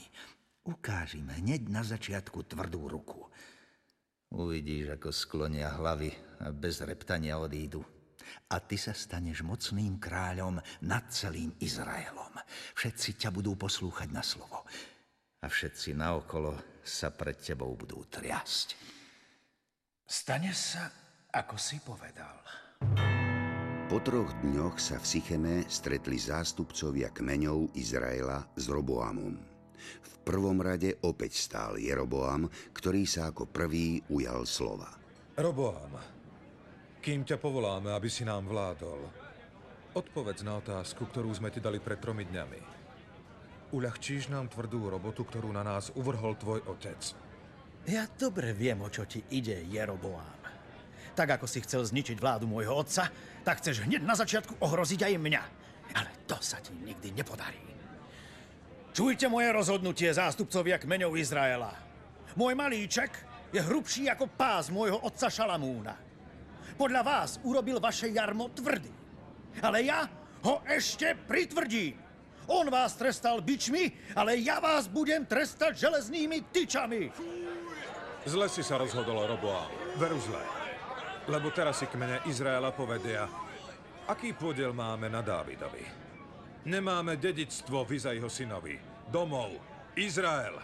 Ukážim 0.64 1.28
hneď 1.28 1.68
na 1.68 1.84
začiatku 1.84 2.48
tvrdú 2.48 2.88
ruku. 2.88 3.20
Uvidíš, 4.32 4.96
ako 4.96 5.12
sklonia 5.12 5.68
hlavy 5.76 6.16
a 6.48 6.56
bez 6.56 6.80
reptania 6.80 7.36
odídu. 7.36 7.84
A 8.56 8.64
ty 8.64 8.80
sa 8.80 8.96
staneš 8.96 9.44
mocným 9.44 10.00
kráľom 10.00 10.64
nad 10.88 11.04
celým 11.12 11.52
Izraelom. 11.60 12.40
Všetci 12.80 13.20
ťa 13.20 13.36
budú 13.36 13.60
poslúchať 13.60 14.08
na 14.16 14.24
slovo 14.24 14.64
a 15.40 15.48
všetci 15.48 15.96
naokolo 15.96 16.80
sa 16.84 17.14
pred 17.16 17.40
tebou 17.40 17.72
budú 17.76 18.04
triasť. 18.08 18.76
Stane 20.10 20.52
sa, 20.52 20.90
ako 21.32 21.56
si 21.56 21.78
povedal. 21.80 22.42
Po 23.90 23.98
troch 24.02 24.30
dňoch 24.46 24.78
sa 24.78 25.02
v 25.02 25.06
Sycheme 25.06 25.56
stretli 25.66 26.18
zástupcovia 26.18 27.10
kmeňov 27.10 27.74
Izraela 27.74 28.46
s 28.54 28.70
Roboamom. 28.70 29.38
V 30.02 30.14
prvom 30.22 30.60
rade 30.62 31.00
opäť 31.02 31.40
stál 31.40 31.80
Jeroboam, 31.80 32.46
ktorý 32.76 33.08
sa 33.10 33.34
ako 33.34 33.50
prvý 33.50 34.04
ujal 34.12 34.46
slova. 34.46 34.94
Roboam, 35.40 35.98
kým 37.00 37.24
ťa 37.24 37.40
povoláme, 37.40 37.96
aby 37.96 38.12
si 38.12 38.28
nám 38.28 38.46
vládol, 38.46 39.08
odpovedz 39.96 40.46
na 40.46 40.60
otázku, 40.60 41.10
ktorú 41.10 41.32
sme 41.34 41.50
ti 41.50 41.58
dali 41.64 41.82
pred 41.82 41.98
tromi 41.98 42.28
dňami. 42.28 42.79
Uľahčíš 43.70 44.34
nám 44.34 44.50
tvrdú 44.50 44.90
robotu, 44.90 45.22
ktorú 45.22 45.54
na 45.54 45.62
nás 45.62 45.94
uvrhol 45.94 46.34
tvoj 46.42 46.66
otec. 46.66 46.98
Ja 47.86 48.10
dobre 48.10 48.50
viem, 48.58 48.82
o 48.82 48.90
čo 48.90 49.06
ti 49.06 49.22
ide, 49.30 49.62
Jeroboám. 49.70 50.42
Tak 51.14 51.38
ako 51.38 51.46
si 51.46 51.62
chcel 51.62 51.86
zničiť 51.86 52.18
vládu 52.18 52.50
môjho 52.50 52.74
otca, 52.74 53.14
tak 53.46 53.62
chceš 53.62 53.86
hneď 53.86 54.02
na 54.02 54.18
začiatku 54.18 54.58
ohroziť 54.58 55.06
aj 55.06 55.14
mňa. 55.22 55.44
Ale 55.94 56.10
to 56.26 56.38
sa 56.42 56.58
ti 56.62 56.74
nikdy 56.74 57.14
nepodarí. 57.14 57.62
Čujte 58.90 59.30
moje 59.30 59.54
rozhodnutie, 59.54 60.10
zástupcovia 60.10 60.82
kmeňov 60.82 61.14
Izraela. 61.14 61.72
Môj 62.34 62.58
malíček 62.58 63.12
je 63.54 63.62
hrubší 63.62 64.10
ako 64.10 64.34
pás 64.34 64.74
môjho 64.74 64.98
otca 64.98 65.30
Šalamúna. 65.30 65.94
Podľa 66.74 67.02
vás 67.06 67.38
urobil 67.46 67.78
vaše 67.78 68.10
jarmo 68.10 68.50
tvrdý. 68.50 68.90
Ale 69.62 69.86
ja 69.86 70.10
ho 70.42 70.66
ešte 70.66 71.14
pritvrdím. 71.14 72.09
On 72.50 72.66
vás 72.66 72.98
trestal 72.98 73.46
bičmi, 73.46 73.94
ale 74.18 74.42
ja 74.42 74.58
vás 74.58 74.90
budem 74.90 75.22
trestať 75.22 75.86
železnými 75.86 76.50
tyčami. 76.50 77.14
Zle 78.26 78.50
si 78.50 78.66
sa 78.66 78.82
rozhodol, 78.82 79.22
Roboa. 79.30 79.70
Veru 80.02 80.18
zle. 80.18 80.42
Lebo 81.30 81.54
teraz 81.54 81.78
si 81.78 81.86
kmene 81.86 82.26
Izraela 82.26 82.74
povedia, 82.74 83.30
aký 84.10 84.34
podiel 84.34 84.74
máme 84.74 85.06
na 85.14 85.22
Dávidovi. 85.22 85.86
Nemáme 86.66 87.22
dedictvo 87.22 87.86
v 87.86 88.02
Izaiho 88.02 88.28
synovi. 88.28 88.76
Domov. 89.14 89.54
Izrael. 89.94 90.58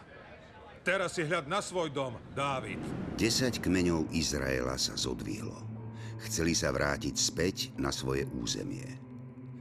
Teraz 0.82 1.18
si 1.18 1.26
hľad 1.26 1.46
na 1.46 1.62
svoj 1.62 1.94
dom, 1.94 2.18
Dávid. 2.34 2.82
Desať 3.18 3.62
kmeňov 3.62 4.10
Izraela 4.14 4.78
sa 4.78 4.98
zodvihlo. 4.98 5.58
Chceli 6.26 6.58
sa 6.58 6.74
vrátiť 6.74 7.16
späť 7.18 7.58
na 7.78 7.94
svoje 7.94 8.26
územie. 8.34 8.86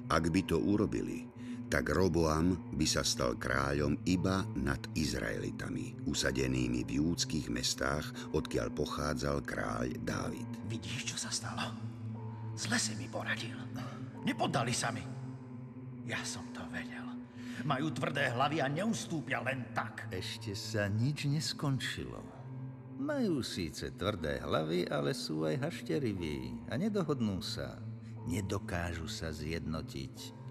Ak 0.09 0.29
by 0.29 0.41
to 0.45 0.61
urobili, 0.61 1.29
tak 1.75 1.91
Roboam 1.91 2.55
by 2.79 2.87
sa 2.87 3.03
stal 3.03 3.35
kráľom 3.35 3.99
iba 4.07 4.47
nad 4.55 4.79
Izraelitami, 4.95 6.07
usadenými 6.07 6.87
v 6.87 7.03
júdských 7.03 7.51
mestách, 7.51 8.15
odkiaľ 8.31 8.71
pochádzal 8.79 9.43
kráľ 9.43 9.91
Dávid. 10.07 10.47
Vidíš, 10.71 11.11
čo 11.11 11.17
sa 11.19 11.35
stalo? 11.35 11.75
Zle 12.55 12.79
si 12.79 12.95
mi 12.95 13.11
poradil. 13.11 13.59
Nepodali 14.23 14.71
sa 14.71 14.95
mi. 14.95 15.03
Ja 16.07 16.23
som 16.23 16.47
to 16.55 16.63
vedel. 16.71 17.11
Majú 17.67 17.91
tvrdé 17.91 18.31
hlavy 18.31 18.63
a 18.63 18.71
neustúpia 18.71 19.43
len 19.43 19.67
tak. 19.75 20.07
Ešte 20.15 20.55
sa 20.55 20.87
nič 20.87 21.27
neskončilo. 21.27 22.23
Majú 23.03 23.43
síce 23.43 23.91
tvrdé 23.99 24.39
hlavy, 24.47 24.87
ale 24.87 25.11
sú 25.11 25.43
aj 25.43 25.59
hašteriví 25.59 26.71
a 26.71 26.79
nedohodnú 26.79 27.43
sa. 27.43 27.83
Nedokážu 28.31 29.11
sa 29.11 29.35
zjednotiť. 29.35 30.44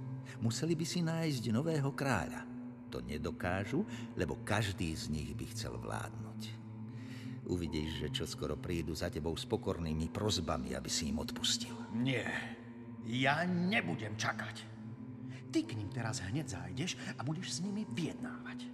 Museli 0.43 0.75
by 0.75 0.83
si 0.83 0.99
nájsť 0.99 1.55
nového 1.55 1.95
kráľa. 1.95 2.43
To 2.91 2.99
nedokážu, 2.99 3.87
lebo 4.19 4.43
každý 4.43 4.91
z 4.91 5.07
nich 5.07 5.31
by 5.31 5.47
chcel 5.55 5.79
vládnuť. 5.79 6.41
Uvidíš, 7.47 8.03
že 8.03 8.15
čoskoro 8.23 8.59
prídu 8.59 8.91
za 8.91 9.07
tebou 9.07 9.31
s 9.39 9.47
pokornými 9.47 10.11
prozbami, 10.11 10.75
aby 10.75 10.91
si 10.91 11.15
im 11.15 11.23
odpustil. 11.23 11.71
Nie, 11.95 12.27
ja 13.07 13.47
nebudem 13.47 14.19
čakať. 14.19 14.67
Ty 15.47 15.59
k 15.63 15.75
ním 15.79 15.87
teraz 15.95 16.19
hneď 16.19 16.59
zájdeš 16.59 16.99
a 17.15 17.23
budeš 17.23 17.59
s 17.59 17.63
nimi 17.63 17.87
vyjednávať. 17.95 18.67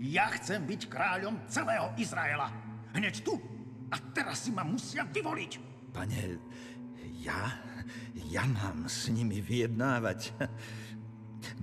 Ja 0.00 0.28
chcem 0.36 0.68
byť 0.68 0.88
kráľom 0.88 1.44
celého 1.48 1.92
Izraela. 1.96 2.52
Hneď 2.92 3.24
tu. 3.24 3.40
A 3.88 3.96
teraz 4.12 4.44
si 4.44 4.50
ma 4.52 4.64
musia 4.68 5.04
vyvoliť. 5.08 5.52
Pane, 5.92 6.40
ja? 7.20 7.56
Ja 8.32 8.46
mám 8.48 8.88
s 8.88 9.10
nimi 9.12 9.44
vyjednávať. 9.44 10.32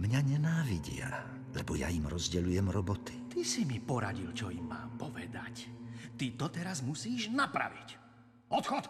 Mňa 0.08 0.24
nenávidia, 0.24 1.12
lebo 1.52 1.76
ja 1.76 1.92
im 1.92 2.08
rozdeľujem 2.08 2.72
roboty. 2.72 3.28
Ty 3.28 3.44
si 3.44 3.68
mi 3.68 3.76
poradil, 3.84 4.32
čo 4.32 4.48
im 4.48 4.64
mám 4.64 4.96
povedať. 4.96 5.68
Ty 6.16 6.32
to 6.40 6.48
teraz 6.48 6.80
musíš 6.80 7.28
napraviť. 7.28 8.00
Odchod! 8.48 8.88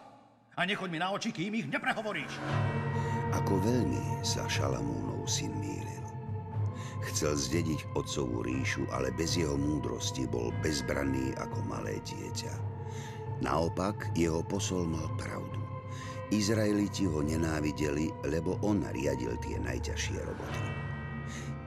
A 0.54 0.62
nechoď 0.62 0.86
mi 0.86 1.02
na 1.02 1.10
oči, 1.10 1.34
kým 1.34 1.58
ich 1.58 1.66
neprehovoríš. 1.66 2.38
Ako 3.34 3.58
veľmi 3.58 4.22
sa 4.22 4.46
Šalamúnov 4.46 5.26
syn 5.26 5.50
mýlil. 5.58 6.06
Chcel 7.10 7.34
zdediť 7.34 7.98
otcovú 7.98 8.46
ríšu, 8.46 8.86
ale 8.94 9.10
bez 9.10 9.34
jeho 9.34 9.58
múdrosti 9.58 10.22
bol 10.30 10.54
bezbranný 10.62 11.34
ako 11.34 11.66
malé 11.66 11.98
dieťa. 12.06 12.54
Naopak, 13.42 14.14
jeho 14.14 14.46
posol 14.46 14.86
mal 14.86 15.10
pravdu. 15.18 15.58
Izraeliti 16.30 17.10
ho 17.10 17.26
nenávideli, 17.26 18.06
lebo 18.22 18.54
on 18.62 18.86
riadil 18.94 19.34
tie 19.42 19.58
najťažšie 19.58 20.18
roboty. 20.22 20.67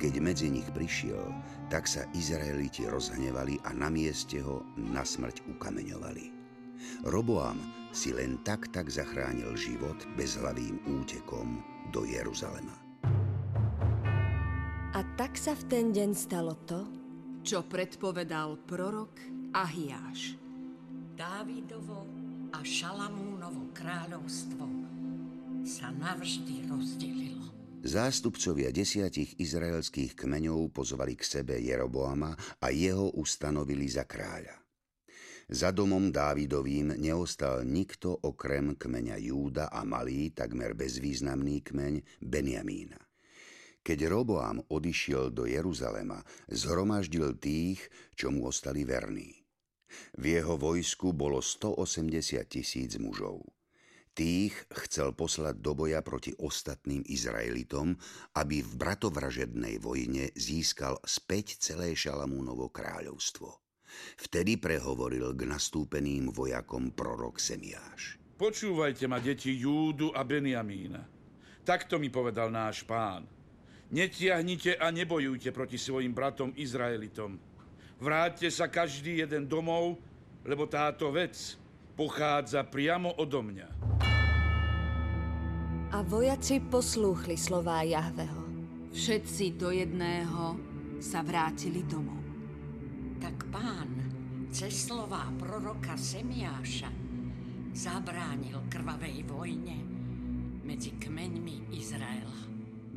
Keď 0.01 0.17
medzi 0.17 0.49
nich 0.49 0.65
prišiel, 0.73 1.29
tak 1.69 1.85
sa 1.85 2.09
Izraeliti 2.17 2.89
rozhnevali 2.89 3.61
a 3.61 3.69
na 3.69 3.85
mieste 3.85 4.41
ho 4.41 4.65
na 4.73 5.05
smrť 5.05 5.45
ukameňovali. 5.45 6.25
Roboam 7.05 7.61
si 7.93 8.09
len 8.09 8.41
tak 8.41 8.73
tak 8.73 8.89
zachránil 8.89 9.53
život 9.53 10.01
bezhlavým 10.17 10.81
útekom 10.89 11.61
do 11.93 12.01
Jeruzalema. 12.01 12.73
A 14.97 15.05
tak 15.21 15.37
sa 15.37 15.53
v 15.53 15.69
ten 15.69 15.85
deň 15.93 16.17
stalo 16.17 16.57
to, 16.65 16.81
čo 17.45 17.61
predpovedal 17.61 18.57
prorok 18.65 19.21
Ahiáš. 19.53 20.33
Dávidovo 21.13 22.09
a 22.49 22.65
Šalamúnovo 22.65 23.69
kráľovstvo 23.77 24.65
sa 25.61 25.93
navždy 25.93 26.65
rozdelilo. 26.73 27.60
Zástupcovia 27.81 28.69
desiatich 28.69 29.41
izraelských 29.41 30.13
kmeňov 30.13 30.69
pozvali 30.69 31.17
k 31.17 31.25
sebe 31.25 31.57
Jeroboama 31.57 32.37
a 32.61 32.69
jeho 32.69 33.09
ustanovili 33.17 33.89
za 33.89 34.05
kráľa. 34.05 34.53
Za 35.49 35.73
domom 35.73 36.13
Dávidovým 36.13 36.93
neostal 37.01 37.65
nikto 37.65 38.13
okrem 38.13 38.77
kmeňa 38.77 39.17
Júda 39.17 39.65
a 39.73 39.81
malý, 39.81 40.29
takmer 40.29 40.77
bezvýznamný 40.77 41.65
kmeň 41.65 42.21
Benjamína. 42.21 43.01
Keď 43.81 43.99
Roboam 44.05 44.61
odišiel 44.61 45.33
do 45.33 45.49
Jeruzalema, 45.49 46.21
zhromaždil 46.53 47.33
tých, 47.41 47.81
čo 48.13 48.29
mu 48.29 48.45
ostali 48.45 48.85
verní. 48.85 49.41
V 50.21 50.37
jeho 50.37 50.53
vojsku 50.53 51.17
bolo 51.17 51.41
180 51.41 52.45
tisíc 52.45 53.01
mužov. 53.01 53.41
Tých 54.11 54.51
chcel 54.85 55.15
poslať 55.15 55.63
do 55.63 55.71
boja 55.71 56.03
proti 56.03 56.35
ostatným 56.35 56.99
Izraelitom, 57.07 57.95
aby 58.35 58.59
v 58.59 58.71
bratovražednej 58.75 59.79
vojne 59.79 60.35
získal 60.35 60.99
späť 61.07 61.63
celé 61.63 61.95
Šalamúnovo 61.95 62.67
kráľovstvo. 62.67 63.55
Vtedy 64.19 64.59
prehovoril 64.59 65.31
k 65.31 65.47
nastúpeným 65.47 66.31
vojakom 66.31 66.91
prorok 66.91 67.39
Semiáš. 67.39 68.19
Počúvajte 68.35 69.07
ma, 69.07 69.23
deti 69.23 69.55
Júdu 69.55 70.11
a 70.11 70.27
Benjamína. 70.27 71.07
Takto 71.63 71.95
mi 71.95 72.11
povedal 72.11 72.51
náš 72.51 72.83
pán. 72.83 73.23
Netiahnite 73.91 74.75
a 74.75 74.91
nebojujte 74.91 75.51
proti 75.55 75.79
svojim 75.79 76.11
bratom 76.11 76.51
Izraelitom. 76.55 77.39
Vráťte 78.01 78.49
sa 78.49 78.67
každý 78.67 79.21
jeden 79.21 79.45
domov, 79.45 79.99
lebo 80.41 80.65
táto 80.65 81.13
vec 81.13 81.60
pochádza 82.01 82.65
priamo 82.65 83.13
odo 83.21 83.45
mňa. 83.45 83.69
A 85.93 86.01
vojaci 86.01 86.57
poslúchli 86.57 87.37
slová 87.37 87.85
Jahveho. 87.85 88.41
Všetci 88.89 89.53
do 89.53 89.69
jedného 89.69 90.57
sa 90.97 91.21
vrátili 91.21 91.85
domov. 91.85 92.17
Tak 93.21 93.53
pán 93.53 93.89
cez 94.49 94.89
slová 94.89 95.29
proroka 95.37 95.93
Semiáša 95.93 96.89
zabránil 97.77 98.65
krvavej 98.65 99.21
vojne 99.29 99.77
medzi 100.65 100.97
kmeňmi 100.97 101.69
Izraela. 101.77 102.39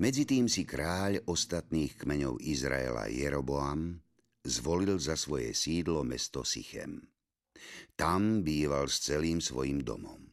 Medzi 0.00 0.24
tým 0.24 0.48
si 0.48 0.64
kráľ 0.64 1.28
ostatných 1.28 2.00
kmeňov 2.00 2.40
Izraela 2.40 3.12
Jeroboam 3.12 4.00
zvolil 4.48 4.96
za 4.96 5.12
svoje 5.12 5.52
sídlo 5.52 6.00
mesto 6.08 6.40
Sichem. 6.40 7.13
Tam 7.94 8.42
býval 8.42 8.90
s 8.90 9.06
celým 9.06 9.38
svojim 9.38 9.84
domom. 9.86 10.24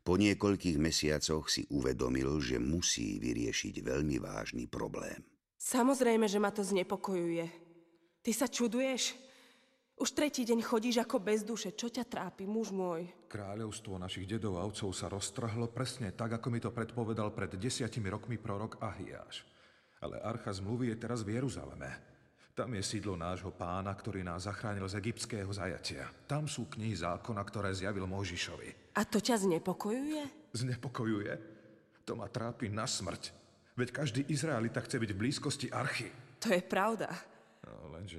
Po 0.00 0.16
niekoľkých 0.16 0.78
mesiacoch 0.80 1.48
si 1.48 1.64
uvedomil, 1.72 2.40
že 2.40 2.56
musí 2.60 3.20
vyriešiť 3.20 3.84
veľmi 3.84 4.16
vážny 4.20 4.64
problém. 4.68 5.20
Samozrejme, 5.60 6.24
že 6.24 6.40
ma 6.40 6.48
to 6.48 6.64
znepokojuje. 6.64 7.46
Ty 8.20 8.30
sa 8.32 8.48
čuduješ? 8.48 9.16
Už 10.00 10.16
tretí 10.16 10.48
deň 10.48 10.64
chodíš 10.64 11.04
ako 11.04 11.20
bez 11.20 11.44
duše. 11.44 11.76
Čo 11.76 11.92
ťa 11.92 12.08
trápi, 12.08 12.48
muž 12.48 12.72
môj? 12.72 13.04
Kráľovstvo 13.28 14.00
našich 14.00 14.24
dedov 14.24 14.56
a 14.56 14.64
otcov 14.64 14.96
sa 14.96 15.12
roztrhlo 15.12 15.68
presne 15.68 16.16
tak, 16.16 16.40
ako 16.40 16.48
mi 16.48 16.56
to 16.56 16.72
predpovedal 16.72 17.36
pred 17.36 17.52
desiatimi 17.60 18.08
rokmi 18.08 18.40
prorok 18.40 18.80
Ahiáš. 18.80 19.44
Ale 20.00 20.16
archa 20.24 20.56
zmluvy 20.56 20.96
je 20.96 20.96
teraz 20.96 21.20
v 21.20 21.36
Jeruzaleme. 21.36 21.92
Tam 22.50 22.74
je 22.74 22.82
sídlo 22.82 23.14
nášho 23.14 23.54
pána, 23.54 23.94
ktorý 23.94 24.26
nás 24.26 24.44
zachránil 24.44 24.84
z 24.90 24.98
egyptského 24.98 25.48
zajatia. 25.54 26.10
Tam 26.26 26.50
sú 26.50 26.66
knihy 26.66 26.98
zákona, 26.98 27.40
ktoré 27.46 27.70
zjavil 27.72 28.04
Mojžišovi. 28.10 28.94
A 28.98 29.06
to 29.06 29.22
ťa 29.22 29.46
znepokojuje? 29.46 30.52
Znepokojuje? 30.52 31.32
To 32.04 32.18
ma 32.18 32.26
trápi 32.26 32.66
na 32.66 32.90
smrť. 32.90 33.30
Veď 33.78 33.88
každý 33.94 34.20
Izraelita 34.26 34.82
chce 34.82 34.98
byť 34.98 35.10
v 35.14 35.20
blízkosti 35.20 35.66
archy. 35.70 36.10
To 36.42 36.50
je 36.50 36.60
pravda. 36.60 37.08
No, 37.64 37.94
lenže 37.94 38.18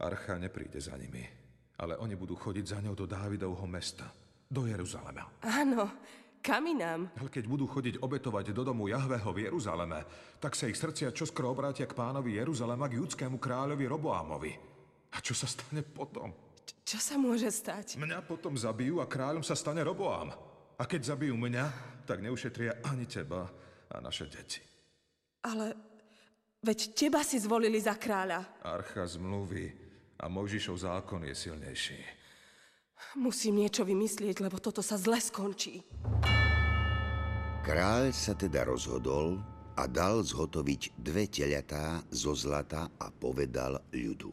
Archa 0.00 0.38
nepríde 0.40 0.80
za 0.80 0.96
nimi, 0.96 1.26
ale 1.76 1.98
oni 1.98 2.16
budú 2.16 2.38
chodiť 2.38 2.64
za 2.64 2.78
ňou 2.80 2.94
do 2.96 3.04
Dávidovho 3.04 3.66
mesta, 3.68 4.08
do 4.48 4.64
Jeruzalema. 4.64 5.26
Áno, 5.44 5.90
kam 6.40 6.66
inám? 6.66 7.12
Keď 7.16 7.44
budú 7.46 7.68
chodiť 7.68 8.00
obetovať 8.00 8.52
do 8.56 8.64
domu 8.64 8.88
Jahveho 8.88 9.30
v 9.30 9.48
Jeruzaleme, 9.48 10.02
tak 10.40 10.56
sa 10.56 10.66
ich 10.66 10.76
srdcia 10.76 11.12
čoskoro 11.12 11.52
obrátia 11.52 11.84
k 11.84 11.96
pánovi 11.96 12.40
Jeruzalema, 12.40 12.88
k 12.88 12.98
judskému 12.98 13.36
kráľovi 13.36 13.84
Roboámovi. 13.86 14.52
A 15.12 15.16
čo 15.20 15.36
sa 15.36 15.46
stane 15.46 15.84
potom? 15.84 16.32
Č- 16.64 16.96
čo 16.96 16.98
sa 16.98 17.20
môže 17.20 17.48
stať? 17.52 18.00
Mňa 18.00 18.24
potom 18.24 18.56
zabijú 18.56 18.98
a 18.98 19.06
kráľom 19.06 19.44
sa 19.44 19.54
stane 19.54 19.84
Roboám. 19.84 20.32
A 20.80 20.82
keď 20.88 21.12
zabijú 21.12 21.36
mňa, 21.36 21.64
tak 22.08 22.24
neušetria 22.24 22.80
ani 22.88 23.04
teba 23.04 23.44
a 23.92 23.96
naše 24.00 24.26
deti. 24.32 24.64
Ale 25.44 25.76
veď 26.64 26.78
teba 26.96 27.20
si 27.20 27.36
zvolili 27.36 27.76
za 27.80 27.96
kráľa. 28.00 28.64
Archa 28.64 29.04
zmluvy 29.04 29.72
a 30.20 30.28
Mojžišov 30.28 30.76
zákon 30.76 31.24
je 31.24 31.34
silnejší. 31.36 32.19
Musím 33.18 33.66
niečo 33.66 33.82
vymyslieť, 33.82 34.38
lebo 34.38 34.62
toto 34.62 34.80
sa 34.80 34.94
zle 34.94 35.18
skončí. 35.18 35.82
Kráľ 37.60 38.14
sa 38.14 38.32
teda 38.32 38.64
rozhodol 38.64 39.36
a 39.76 39.84
dal 39.84 40.24
zhotoviť 40.24 40.96
dve 40.96 41.28
teľatá 41.28 42.04
zo 42.12 42.32
zlata 42.36 42.88
a 43.00 43.12
povedal 43.12 43.80
ľudu. 43.92 44.32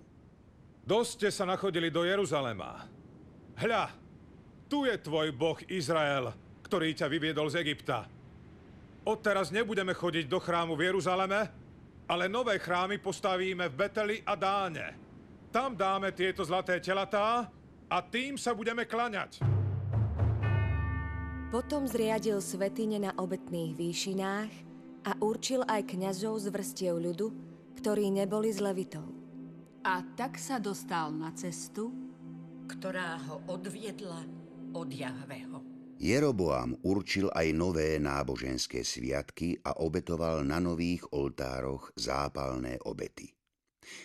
Dosť 0.87 1.11
ste 1.11 1.29
sa 1.31 1.43
nachodili 1.43 1.91
do 1.91 2.07
Jeruzalema. 2.07 2.87
Hľa, 3.59 3.91
tu 4.71 4.87
je 4.87 4.95
tvoj 4.95 5.35
boh 5.35 5.59
Izrael, 5.67 6.31
ktorý 6.63 6.95
ťa 6.95 7.07
vyviedol 7.11 7.51
z 7.51 7.59
Egypta. 7.63 8.07
Odteraz 9.07 9.51
nebudeme 9.51 9.95
chodiť 9.95 10.27
do 10.27 10.39
chrámu 10.39 10.75
v 10.75 10.91
Jeruzaleme, 10.91 11.41
ale 12.07 12.31
nové 12.31 12.59
chrámy 12.59 12.99
postavíme 12.99 13.67
v 13.67 13.75
Beteli 13.75 14.17
a 14.23 14.35
Dáne. 14.35 14.95
Tam 15.51 15.75
dáme 15.75 16.11
tieto 16.11 16.43
zlaté 16.43 16.79
telatá 16.79 17.47
a 17.87 18.03
tým 18.03 18.35
sa 18.35 18.51
budeme 18.51 18.83
klaňať. 18.83 19.43
Potom 21.47 21.87
zriadil 21.87 22.43
svetine 22.43 22.99
na 22.99 23.15
obetných 23.15 23.71
výšinách 23.79 24.51
a 25.07 25.11
určil 25.23 25.63
aj 25.63 25.95
kňazov 25.95 26.43
z 26.43 26.47
vrstiev 26.51 26.99
ľudu, 26.99 27.27
ktorí 27.79 28.11
neboli 28.11 28.51
z 28.51 28.59
Levitov. 28.59 29.07
A 29.87 30.03
tak 30.19 30.35
sa 30.35 30.59
dostal 30.59 31.15
na 31.15 31.31
cestu, 31.31 31.95
ktorá 32.67 33.15
ho 33.31 33.39
odviedla 33.47 34.27
od 34.75 34.91
Jahveho. 34.91 35.63
Jeroboam 35.97 36.75
určil 36.83 37.31
aj 37.31 37.47
nové 37.55 37.95
náboženské 37.97 38.83
sviatky 38.83 39.57
a 39.63 39.79
obetoval 39.79 40.43
na 40.43 40.59
nových 40.59 41.07
oltároch 41.15 41.95
zápalné 41.95 42.77
obety. 42.83 43.36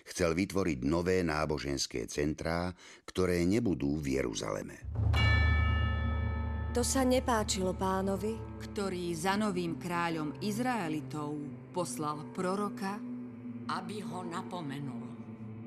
Chcel 0.07 0.35
vytvoriť 0.37 0.79
nové 0.85 1.21
náboženské 1.23 2.07
centrá, 2.11 2.73
ktoré 3.07 3.42
nebudú 3.47 3.99
v 3.99 4.21
Jeruzaleme. 4.21 4.77
To 6.73 6.81
sa 6.81 7.05
nepáčilo 7.05 7.77
pánovi, 7.77 8.57
ktorý 8.64 9.12
za 9.12 9.37
novým 9.37 9.77
kráľom 9.77 10.40
Izraelitov 10.40 11.37
poslal 11.68 12.33
proroka, 12.33 12.97
aby 13.68 14.01
ho 14.01 14.25
napomenul. 14.25 15.05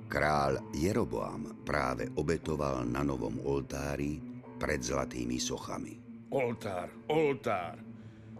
Kráľ 0.09 0.73
Jeroboam 0.73 1.61
práve 1.61 2.09
obetoval 2.17 2.89
na 2.89 3.05
novom 3.05 3.37
oltári 3.45 4.17
pred 4.57 4.81
zlatými 4.81 5.37
sochami. 5.37 5.93
Oltár, 6.33 6.89
oltár. 7.09 7.77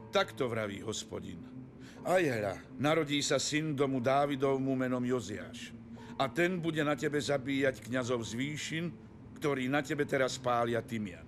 Takto 0.10 0.50
vraví 0.50 0.82
hospodin. 0.82 1.55
Aj 2.06 2.22
hľa, 2.22 2.62
narodí 2.78 3.18
sa 3.26 3.42
syn 3.42 3.74
domu 3.74 3.98
Dávidovmu 3.98 4.78
menom 4.78 5.02
Joziáš. 5.02 5.74
A 6.22 6.30
ten 6.30 6.62
bude 6.62 6.86
na 6.86 6.94
tebe 6.94 7.18
zabíjať 7.18 7.82
kňazov 7.82 8.22
z 8.22 8.38
výšin, 8.38 8.86
ktorí 9.42 9.66
na 9.66 9.82
tebe 9.82 10.06
teraz 10.06 10.38
pália 10.38 10.86
tymian. 10.86 11.26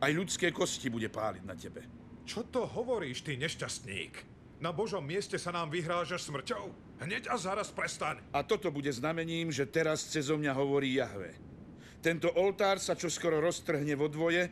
Aj 0.00 0.08
ľudské 0.08 0.48
kosti 0.48 0.88
bude 0.88 1.12
páliť 1.12 1.44
na 1.44 1.52
tebe. 1.52 1.84
Čo 2.24 2.48
to 2.48 2.64
hovoríš, 2.64 3.20
ty 3.20 3.36
nešťastník? 3.36 4.24
Na 4.64 4.72
Božom 4.72 5.04
mieste 5.04 5.36
sa 5.36 5.52
nám 5.52 5.68
vyhrážaš 5.68 6.24
smrťou? 6.24 6.72
Hneď 7.04 7.28
a 7.28 7.36
zaraz 7.36 7.68
prestaň. 7.68 8.24
A 8.32 8.40
toto 8.40 8.72
bude 8.72 8.88
znamením, 8.88 9.52
že 9.52 9.68
teraz 9.68 10.08
cez 10.08 10.32
mňa 10.32 10.56
hovorí 10.56 10.96
Jahve. 10.96 11.36
Tento 12.00 12.32
oltár 12.32 12.80
sa 12.80 12.96
čoskoro 12.96 13.44
roztrhne 13.44 13.92
vo 13.92 14.08
dvoje 14.08 14.48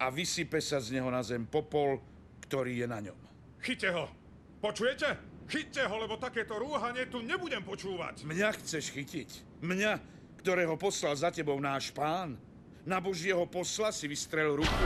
a 0.00 0.08
vysype 0.08 0.64
sa 0.64 0.80
z 0.80 0.96
neho 0.96 1.12
na 1.12 1.20
zem 1.20 1.44
popol, 1.44 2.00
ktorý 2.48 2.80
je 2.80 2.86
na 2.88 3.04
ňom. 3.04 3.20
Chyťte 3.60 3.90
ho! 3.92 4.23
Počujete? 4.64 5.08
Chyťte 5.44 5.84
ho, 5.92 6.00
lebo 6.00 6.16
takéto 6.16 6.56
rúhanie 6.56 7.04
tu 7.12 7.20
nebudem 7.20 7.60
počúvať. 7.60 8.24
Mňa 8.24 8.56
chceš 8.56 8.96
chytiť? 8.96 9.60
Mňa, 9.60 9.92
ktorého 10.40 10.80
poslal 10.80 11.12
za 11.20 11.28
tebou 11.28 11.60
náš 11.60 11.92
pán? 11.92 12.40
Na 12.88 12.96
Božieho 12.96 13.44
posla 13.44 13.92
si 13.92 14.08
vystrel 14.08 14.56
ruku. 14.56 14.84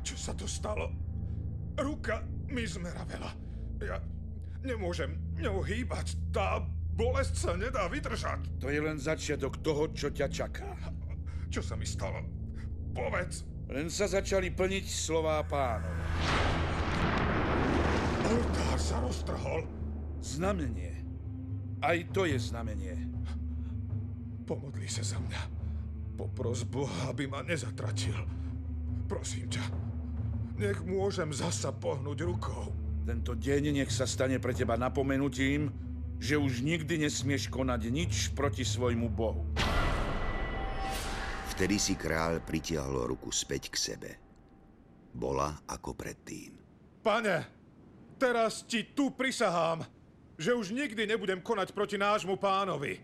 Čo 0.00 0.16
sa 0.16 0.32
to 0.32 0.48
stalo? 0.48 0.88
Ruka 1.76 2.24
mi 2.48 2.64
zmeravela. 2.64 3.36
Ja 3.84 4.00
nemôžem 4.64 5.20
ňou 5.36 5.60
hýbať. 5.60 6.16
Tá 6.32 6.64
bolesť 6.96 7.36
sa 7.36 7.52
nedá 7.52 7.84
vydržať. 7.84 8.64
To 8.64 8.72
je 8.72 8.80
len 8.80 8.96
začiatok 8.96 9.60
toho, 9.60 9.92
čo 9.92 10.08
ťa 10.08 10.32
čaká. 10.32 10.72
Čo 11.52 11.60
sa 11.60 11.76
mi 11.76 11.84
stalo? 11.84 12.24
Povedz. 12.96 13.44
Len 13.72 13.88
sa 13.88 14.04
začali 14.04 14.52
plniť 14.52 14.84
slová 14.84 15.40
pánov. 15.44 15.96
Oltár 18.24 18.78
sa 18.80 19.00
roztrhol. 19.00 19.64
Znamenie. 20.20 21.04
Aj 21.84 21.96
to 22.12 22.24
je 22.24 22.40
znamenie. 22.40 22.96
Pomodli 24.44 24.88
sa 24.88 25.00
za 25.00 25.16
mňa. 25.20 25.42
Popros 26.16 26.64
Boha, 26.68 27.12
aby 27.12 27.28
ma 27.28 27.40
nezatratil. 27.44 28.16
Prosím 29.08 29.48
ťa. 29.52 29.64
Nech 30.60 30.80
môžem 30.86 31.32
zasa 31.34 31.74
pohnúť 31.74 32.24
rukou. 32.24 32.70
Tento 33.04 33.36
deň 33.36 33.84
nech 33.84 33.90
sa 33.92 34.08
stane 34.08 34.40
pre 34.40 34.56
teba 34.56 34.80
napomenutím, 34.80 35.68
že 36.16 36.40
už 36.40 36.64
nikdy 36.64 37.04
nesmieš 37.04 37.52
konať 37.52 37.82
nič 37.92 38.32
proti 38.32 38.64
svojmu 38.64 39.12
Bohu. 39.12 39.44
Vtedy 41.54 41.78
si 41.78 41.94
kráľ 41.94 42.42
pritiahol 42.42 43.06
ruku 43.14 43.30
späť 43.30 43.70
k 43.70 43.76
sebe. 43.78 44.10
Bola 45.14 45.54
ako 45.70 45.94
predtým. 45.94 46.50
Pane, 46.98 47.46
teraz 48.18 48.66
ti 48.66 48.90
tu 48.90 49.14
prisahám, 49.14 49.86
že 50.34 50.50
už 50.50 50.74
nikdy 50.74 51.06
nebudem 51.06 51.38
konať 51.38 51.70
proti 51.70 51.94
nášmu 51.94 52.42
pánovi. 52.42 52.98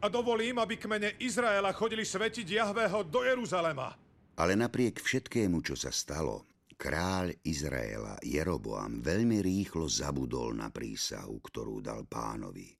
A 0.00 0.08
dovolím, 0.08 0.56
aby 0.56 0.80
kmene 0.80 1.20
Izraela 1.20 1.68
chodili 1.76 2.08
svetiť 2.08 2.64
Jahvého 2.64 3.04
do 3.04 3.28
Jeruzalema. 3.28 3.92
Ale 4.40 4.56
napriek 4.56 4.96
všetkému, 4.96 5.60
čo 5.60 5.76
sa 5.76 5.92
stalo, 5.92 6.48
kráľ 6.80 7.44
Izraela 7.44 8.16
Jeroboam 8.24 9.04
veľmi 9.04 9.44
rýchlo 9.44 9.84
zabudol 9.84 10.56
na 10.56 10.72
prísahu, 10.72 11.44
ktorú 11.44 11.84
dal 11.84 12.08
pánovi. 12.08 12.72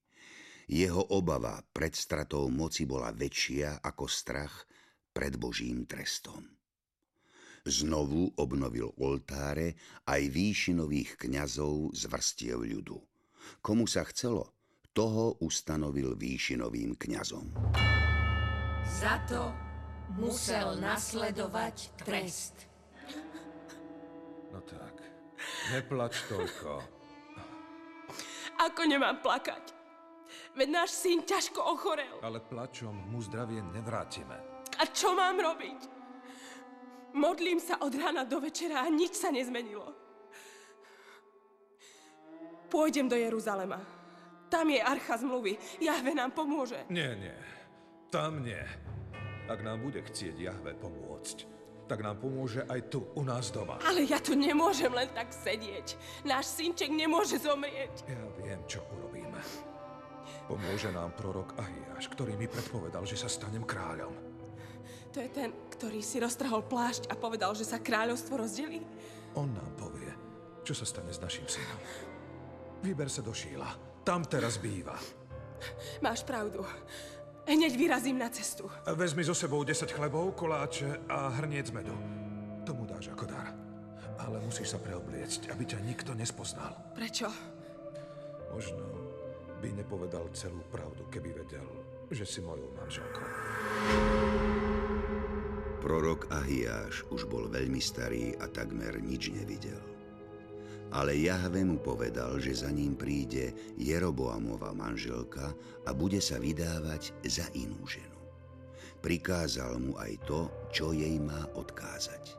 Jeho 0.72 1.12
obava 1.12 1.60
pred 1.60 1.92
stratou 1.92 2.48
moci 2.48 2.88
bola 2.88 3.12
väčšia 3.12 3.84
ako 3.84 4.08
strach, 4.08 4.64
pred 5.12 5.36
Božím 5.36 5.84
trestom. 5.84 6.48
Znovu 7.62 8.34
obnovil 8.42 8.90
oltáre 8.98 9.78
aj 10.10 10.22
výšinových 10.34 11.14
kňazov 11.14 11.94
z 11.94 12.02
vrstiev 12.10 12.58
ľudu. 12.58 12.98
Komu 13.62 13.86
sa 13.86 14.02
chcelo, 14.10 14.50
toho 14.90 15.38
ustanovil 15.38 16.18
výšinovým 16.18 16.98
kňazom. 16.98 17.54
Za 18.98 19.22
to 19.30 19.54
musel 20.18 20.74
nasledovať 20.82 21.76
trest. 22.02 22.66
No 24.50 24.58
tak, 24.66 24.98
neplač 25.70 26.18
toľko. 26.26 26.82
Ako 28.58 28.82
nemám 28.84 29.22
plakať? 29.22 29.72
Veď 30.52 30.68
náš 30.68 30.98
syn 30.98 31.24
ťažko 31.24 31.62
ochorel. 31.62 32.20
Ale 32.20 32.42
plačom 32.42 32.92
mu 33.08 33.24
zdravie 33.24 33.64
nevrátime. 33.72 34.51
A 34.82 34.90
čo 34.90 35.14
mám 35.14 35.38
robiť? 35.38 35.80
Modlím 37.14 37.62
sa 37.62 37.78
od 37.78 37.94
rána 37.94 38.26
do 38.26 38.42
večera 38.42 38.82
a 38.82 38.90
nič 38.90 39.14
sa 39.14 39.30
nezmenilo. 39.30 39.94
Pôjdem 42.66 43.06
do 43.06 43.14
Jeruzalema. 43.14 43.78
Tam 44.50 44.66
je 44.66 44.80
archa 44.82 45.20
zmluvy. 45.22 45.54
Jahve 45.78 46.16
nám 46.16 46.34
pomôže. 46.34 46.82
Nie, 46.90 47.14
nie. 47.14 47.36
Tam 48.10 48.42
nie. 48.42 48.58
Ak 49.46 49.60
nám 49.60 49.86
bude 49.86 50.02
chcieť 50.02 50.34
Jahve 50.40 50.72
pomôcť, 50.74 51.46
tak 51.86 52.00
nám 52.00 52.18
pomôže 52.18 52.64
aj 52.66 52.88
tu, 52.88 53.04
u 53.12 53.22
nás 53.22 53.52
doma. 53.52 53.76
Ale 53.84 54.08
ja 54.08 54.16
tu 54.18 54.32
nemôžem 54.32 54.88
len 54.88 55.12
tak 55.12 55.30
sedieť. 55.30 55.94
Náš 56.24 56.58
synček 56.58 56.88
nemôže 56.88 57.36
zomrieť. 57.36 58.08
Ja 58.08 58.24
viem, 58.40 58.60
čo 58.64 58.80
urobíme. 58.88 59.40
Pomôže 60.48 60.88
nám 60.90 61.12
prorok 61.12 61.54
Ahiáš, 61.60 62.08
ktorý 62.08 62.40
mi 62.40 62.48
predpovedal, 62.48 63.04
že 63.04 63.20
sa 63.20 63.28
stanem 63.28 63.68
kráľom. 63.68 64.31
To 65.12 65.20
je 65.20 65.28
ten, 65.28 65.52
ktorý 65.76 66.00
si 66.00 66.16
roztrhol 66.16 66.64
plášť 66.64 67.12
a 67.12 67.14
povedal, 67.14 67.52
že 67.52 67.68
sa 67.68 67.76
kráľovstvo 67.76 68.40
rozdelí? 68.40 68.80
On 69.36 69.44
nám 69.52 69.68
povie, 69.76 70.08
čo 70.64 70.72
sa 70.72 70.88
stane 70.88 71.12
s 71.12 71.20
našim 71.20 71.44
synom. 71.44 71.80
Vyber 72.80 73.12
sa 73.12 73.20
do 73.20 73.36
Šíla. 73.36 73.68
Tam 74.02 74.24
teraz 74.24 74.56
býva. 74.56 74.96
Máš 76.00 76.24
pravdu. 76.24 76.64
Hneď 77.44 77.76
vyrazím 77.76 78.18
na 78.18 78.32
cestu. 78.32 78.70
Vezmi 78.88 79.22
so 79.22 79.36
sebou 79.36 79.60
10 79.62 79.90
chlebov, 79.92 80.32
koláče 80.32 81.06
a 81.10 81.28
hrniec 81.42 81.70
medu. 81.76 81.94
Tomu 82.64 82.88
dáš 82.88 83.12
ako 83.12 83.26
dar. 83.28 83.52
Ale 84.22 84.40
musíš 84.40 84.74
sa 84.74 84.78
preobliecť, 84.78 85.50
aby 85.52 85.62
ťa 85.66 85.78
nikto 85.82 86.16
nespoznal. 86.16 86.72
Prečo? 86.94 87.26
Možno 88.54 88.84
by 89.60 89.68
nepovedal 89.76 90.30
celú 90.34 90.62
pravdu, 90.70 91.04
keby 91.10 91.34
vedel, 91.36 91.66
že 92.10 92.24
si 92.26 92.40
mojou 92.40 92.70
manželkou. 92.78 94.61
Prorok 95.82 96.30
Ahiáš 96.30 97.02
už 97.10 97.26
bol 97.26 97.50
veľmi 97.50 97.82
starý 97.82 98.38
a 98.38 98.46
takmer 98.46 99.02
nič 99.02 99.34
nevidel. 99.34 99.82
Ale 100.94 101.18
Jahve 101.18 101.66
mu 101.66 101.82
povedal, 101.82 102.38
že 102.38 102.62
za 102.62 102.70
ním 102.70 102.94
príde 102.94 103.50
Jeroboamova 103.74 104.70
manželka 104.78 105.50
a 105.82 105.90
bude 105.90 106.22
sa 106.22 106.38
vydávať 106.38 107.18
za 107.26 107.50
inú 107.58 107.82
ženu. 107.82 108.14
Prikázal 109.02 109.82
mu 109.82 109.98
aj 109.98 110.22
to, 110.22 110.46
čo 110.70 110.94
jej 110.94 111.18
má 111.18 111.50
odkázať. 111.58 112.38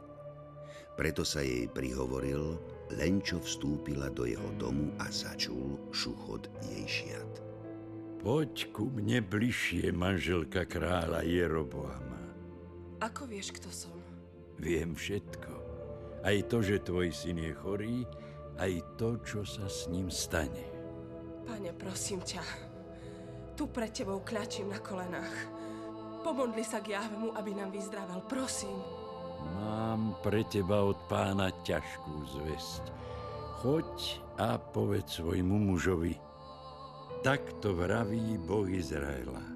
Preto 0.95 1.27
sa 1.27 1.43
jej 1.43 1.67
prihovoril, 1.67 2.55
len 2.95 3.19
čo 3.19 3.43
vstúpila 3.43 4.07
do 4.07 4.23
jeho 4.23 4.55
domu 4.55 4.95
a 5.03 5.11
začul 5.11 5.91
šuchot 5.91 6.47
jej 6.63 6.87
šiat. 6.87 7.43
Poď 8.23 8.71
ku 8.71 8.87
mne 8.87 9.19
bližšie, 9.19 9.91
manželka 9.91 10.63
kráľa 10.63 11.27
Jeroboama. 11.27 12.12
Ako 13.03 13.27
vieš, 13.27 13.51
kto 13.51 13.67
som? 13.67 13.91
Viem 14.55 14.95
všetko. 14.95 15.51
Aj 16.23 16.39
to, 16.47 16.63
že 16.63 16.87
tvoj 16.87 17.11
syn 17.11 17.43
je 17.43 17.51
chorý, 17.51 18.07
aj 18.55 18.79
to, 18.95 19.19
čo 19.27 19.43
sa 19.43 19.67
s 19.67 19.91
ním 19.91 20.07
stane. 20.07 20.63
Pane, 21.43 21.75
prosím 21.75 22.23
ťa, 22.23 22.39
tu 23.59 23.67
pred 23.67 23.91
tebou 23.91 24.23
kľačím 24.23 24.71
na 24.71 24.79
kolenách. 24.79 25.35
Pomodli 26.23 26.63
sa 26.63 26.79
k 26.79 26.95
Jahvemu, 26.95 27.35
aby 27.35 27.51
nám 27.51 27.75
vyzdravel, 27.75 28.23
prosím. 28.31 28.79
Mám 29.59 30.23
pre 30.23 30.47
teba 30.47 30.87
od 30.87 30.95
pána 31.11 31.51
ťažkú 31.67 32.15
zväzť. 32.39 32.83
choď 33.59 34.23
a 34.39 34.59
povedz 34.59 35.19
svojmu 35.19 35.55
mužovi, 35.71 36.15
takto 37.23 37.75
vraví 37.75 38.39
Boh 38.39 38.67
Izraela. 38.67 39.52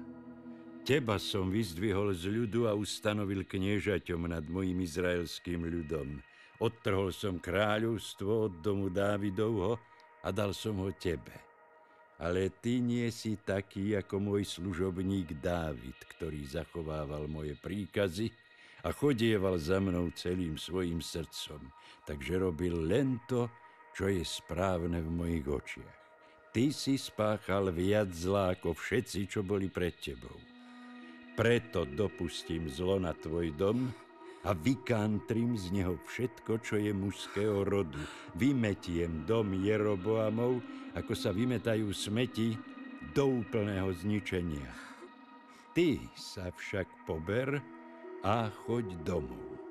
Teba 0.88 1.20
som 1.20 1.52
vyzdvihol 1.52 2.16
z 2.16 2.32
ľudu 2.32 2.64
a 2.64 2.72
ustanovil 2.72 3.44
kniežaťom 3.44 4.24
nad 4.32 4.40
mojim 4.48 4.80
izraelským 4.80 5.68
ľudom. 5.68 6.24
Odtrhol 6.64 7.12
som 7.12 7.36
kráľovstvo 7.36 8.48
od 8.48 8.64
domu 8.64 8.88
Dávidovho 8.88 9.76
a 10.24 10.32
dal 10.32 10.56
som 10.56 10.80
ho 10.80 10.88
tebe. 10.96 11.36
Ale 12.16 12.48
ty 12.64 12.80
nie 12.80 13.04
si 13.12 13.36
taký 13.36 14.00
ako 14.00 14.16
môj 14.16 14.48
služobník 14.48 15.36
Dávid, 15.44 15.92
ktorý 16.16 16.40
zachovával 16.48 17.28
moje 17.28 17.52
príkazy 17.60 18.32
a 18.80 18.88
chodieval 18.88 19.60
za 19.60 19.84
mnou 19.84 20.08
celým 20.16 20.56
svojim 20.56 21.04
srdcom. 21.04 21.68
Takže 22.08 22.40
robil 22.40 22.88
len 22.88 23.20
to, 23.28 23.44
čo 23.92 24.08
je 24.08 24.24
správne 24.24 25.04
v 25.04 25.10
mojich 25.12 25.44
očiach. 25.44 25.96
Ty 26.56 26.72
si 26.72 26.96
spáchal 26.96 27.76
viac 27.76 28.08
zlá 28.08 28.56
ako 28.56 28.72
všetci, 28.72 29.28
čo 29.28 29.44
boli 29.44 29.68
pred 29.68 29.92
tebou. 30.00 30.57
Preto 31.38 31.86
dopustím 31.86 32.66
zlo 32.66 32.98
na 32.98 33.14
tvoj 33.14 33.54
dom 33.54 33.86
a 34.42 34.50
vykantrim 34.58 35.54
z 35.54 35.70
neho 35.70 35.94
všetko, 36.10 36.58
čo 36.58 36.82
je 36.82 36.90
mužského 36.90 37.62
rodu. 37.62 38.02
Vymetiem 38.34 39.22
dom 39.22 39.54
Jeroboamov, 39.54 40.58
ako 40.98 41.14
sa 41.14 41.30
vymetajú 41.30 41.94
smeti 41.94 42.58
do 43.14 43.38
úplného 43.38 43.86
zničenia. 43.94 44.66
Ty 45.78 46.02
sa 46.18 46.50
však 46.50 47.06
pober 47.06 47.62
a 48.26 48.50
choď 48.66 48.98
domov. 49.06 49.62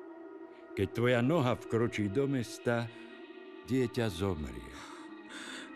Keď 0.71 0.87
tvoja 0.95 1.19
noha 1.19 1.59
vkročí 1.59 2.07
do 2.07 2.31
mesta, 2.31 2.87
dieťa 3.67 4.07
zomrie. 4.07 4.71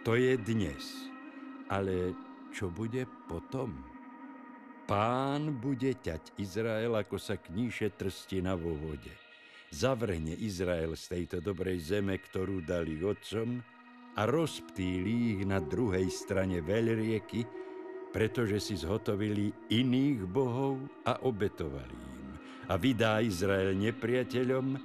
To 0.07 0.15
je 0.15 0.39
dnes. 0.39 1.11
Ale 1.67 2.15
čo 2.55 2.71
bude 2.71 3.03
potom? 3.27 3.75
Pán 4.91 5.55
bude 5.55 5.95
ťať 5.95 6.35
Izrael, 6.35 6.91
ako 6.91 7.15
sa 7.15 7.39
kníše 7.39 7.95
trstina 7.95 8.59
vo 8.59 8.75
vode. 8.75 9.15
Zavrhne 9.71 10.35
Izrael 10.35 10.99
z 10.99 11.15
tejto 11.15 11.39
dobrej 11.39 11.95
zeme, 11.95 12.19
ktorú 12.19 12.59
dali 12.59 12.99
otcom 12.99 13.63
a 14.19 14.27
rozptýli 14.27 15.39
ich 15.39 15.41
na 15.47 15.63
druhej 15.63 16.11
strane 16.11 16.59
veľrieky, 16.59 17.47
pretože 18.11 18.59
si 18.59 18.75
zhotovili 18.75 19.71
iných 19.71 20.27
bohov 20.27 20.83
a 21.07 21.23
obetovali 21.23 21.95
im. 21.95 22.35
A 22.67 22.75
vydá 22.75 23.23
Izrael 23.23 23.71
nepriateľom 23.79 24.75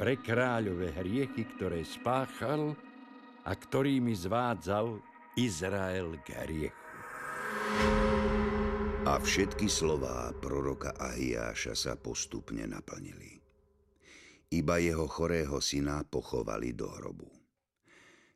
pre 0.00 0.16
kráľové 0.24 0.96
hriechy, 1.04 1.44
ktoré 1.60 1.84
spáchal 1.84 2.72
a 3.44 3.52
ktorými 3.52 4.16
zvádzal 4.16 4.96
Izrael 5.36 6.16
k 6.24 6.48
hriechu. 6.48 8.09
A 9.08 9.16
všetky 9.16 9.64
slová 9.64 10.28
proroka 10.44 10.92
Ahiáša 10.92 11.72
sa 11.72 11.96
postupne 11.96 12.68
naplnili. 12.68 13.40
Iba 14.52 14.76
jeho 14.76 15.08
chorého 15.08 15.56
syna 15.64 16.04
pochovali 16.04 16.76
do 16.76 16.84
hrobu. 16.84 17.32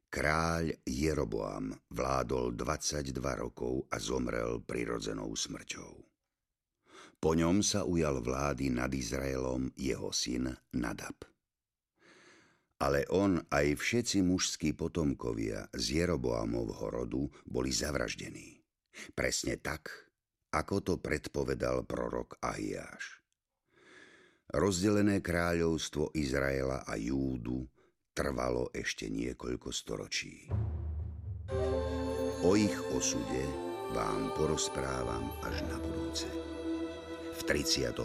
Kráľ 0.09 0.73
Jeroboam 0.89 1.77
vládol 1.93 2.57
22 2.57 3.13
rokov 3.37 3.85
a 3.93 4.01
zomrel 4.01 4.65
prirodzenou 4.65 5.37
smrťou. 5.37 5.93
Po 7.21 7.31
ňom 7.37 7.61
sa 7.61 7.85
ujal 7.85 8.25
vlády 8.25 8.73
nad 8.73 8.89
Izraelom 8.89 9.69
jeho 9.77 10.17
syn 10.17 10.49
Nadab. 10.73 11.29
Ale 12.81 13.05
on 13.13 13.37
aj 13.53 13.77
všetci 13.77 14.25
mužskí 14.25 14.73
potomkovia 14.73 15.69
z 15.77 16.05
Jeroboamovho 16.05 16.89
rodu 16.89 17.29
boli 17.45 17.69
zavraždení. 17.69 18.65
Presne 19.13 19.59
tak, 19.59 20.04
ako 20.55 20.75
to 20.87 20.95
predpovedal 21.03 21.83
prorok 21.83 22.39
Ahiáš. 22.39 23.19
Rozdelené 24.55 25.19
kráľovstvo 25.19 26.15
Izraela 26.15 26.87
a 26.87 26.95
Júdu 26.95 27.67
trvalo 28.15 28.71
ešte 28.71 29.11
niekoľko 29.11 29.69
storočí. 29.75 30.47
O 32.47 32.55
ich 32.55 32.77
osude 32.95 33.43
vám 33.91 34.31
porozprávam 34.39 35.27
až 35.43 35.59
na 35.67 35.75
budúce. 35.83 36.31
V 37.35 37.41
34. 37.43 37.99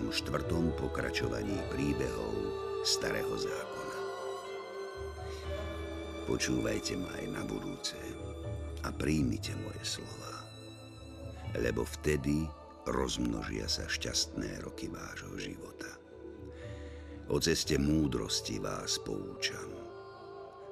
pokračovaní 0.74 1.54
príbehov 1.70 2.34
Starého 2.82 3.36
zákona. 3.38 4.00
Počúvajte 6.26 6.98
ma 6.98 7.14
aj 7.14 7.26
na 7.30 7.44
budúce 7.46 8.00
a 8.82 8.90
príjmite 8.90 9.54
moje 9.62 10.02
slova 10.02 10.39
lebo 11.58 11.82
vtedy 11.82 12.46
rozmnožia 12.86 13.66
sa 13.66 13.90
šťastné 13.90 14.62
roky 14.62 14.86
vášho 14.90 15.34
života. 15.42 15.90
O 17.30 17.38
ceste 17.42 17.78
múdrosti 17.78 18.58
vás 18.62 19.02
poučam. 19.02 19.70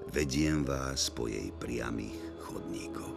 Vediem 0.09 0.65
vás 0.65 1.09
po 1.09 1.29
jej 1.29 1.53
priamých 1.57 2.17
chodníkoch. 2.41 3.16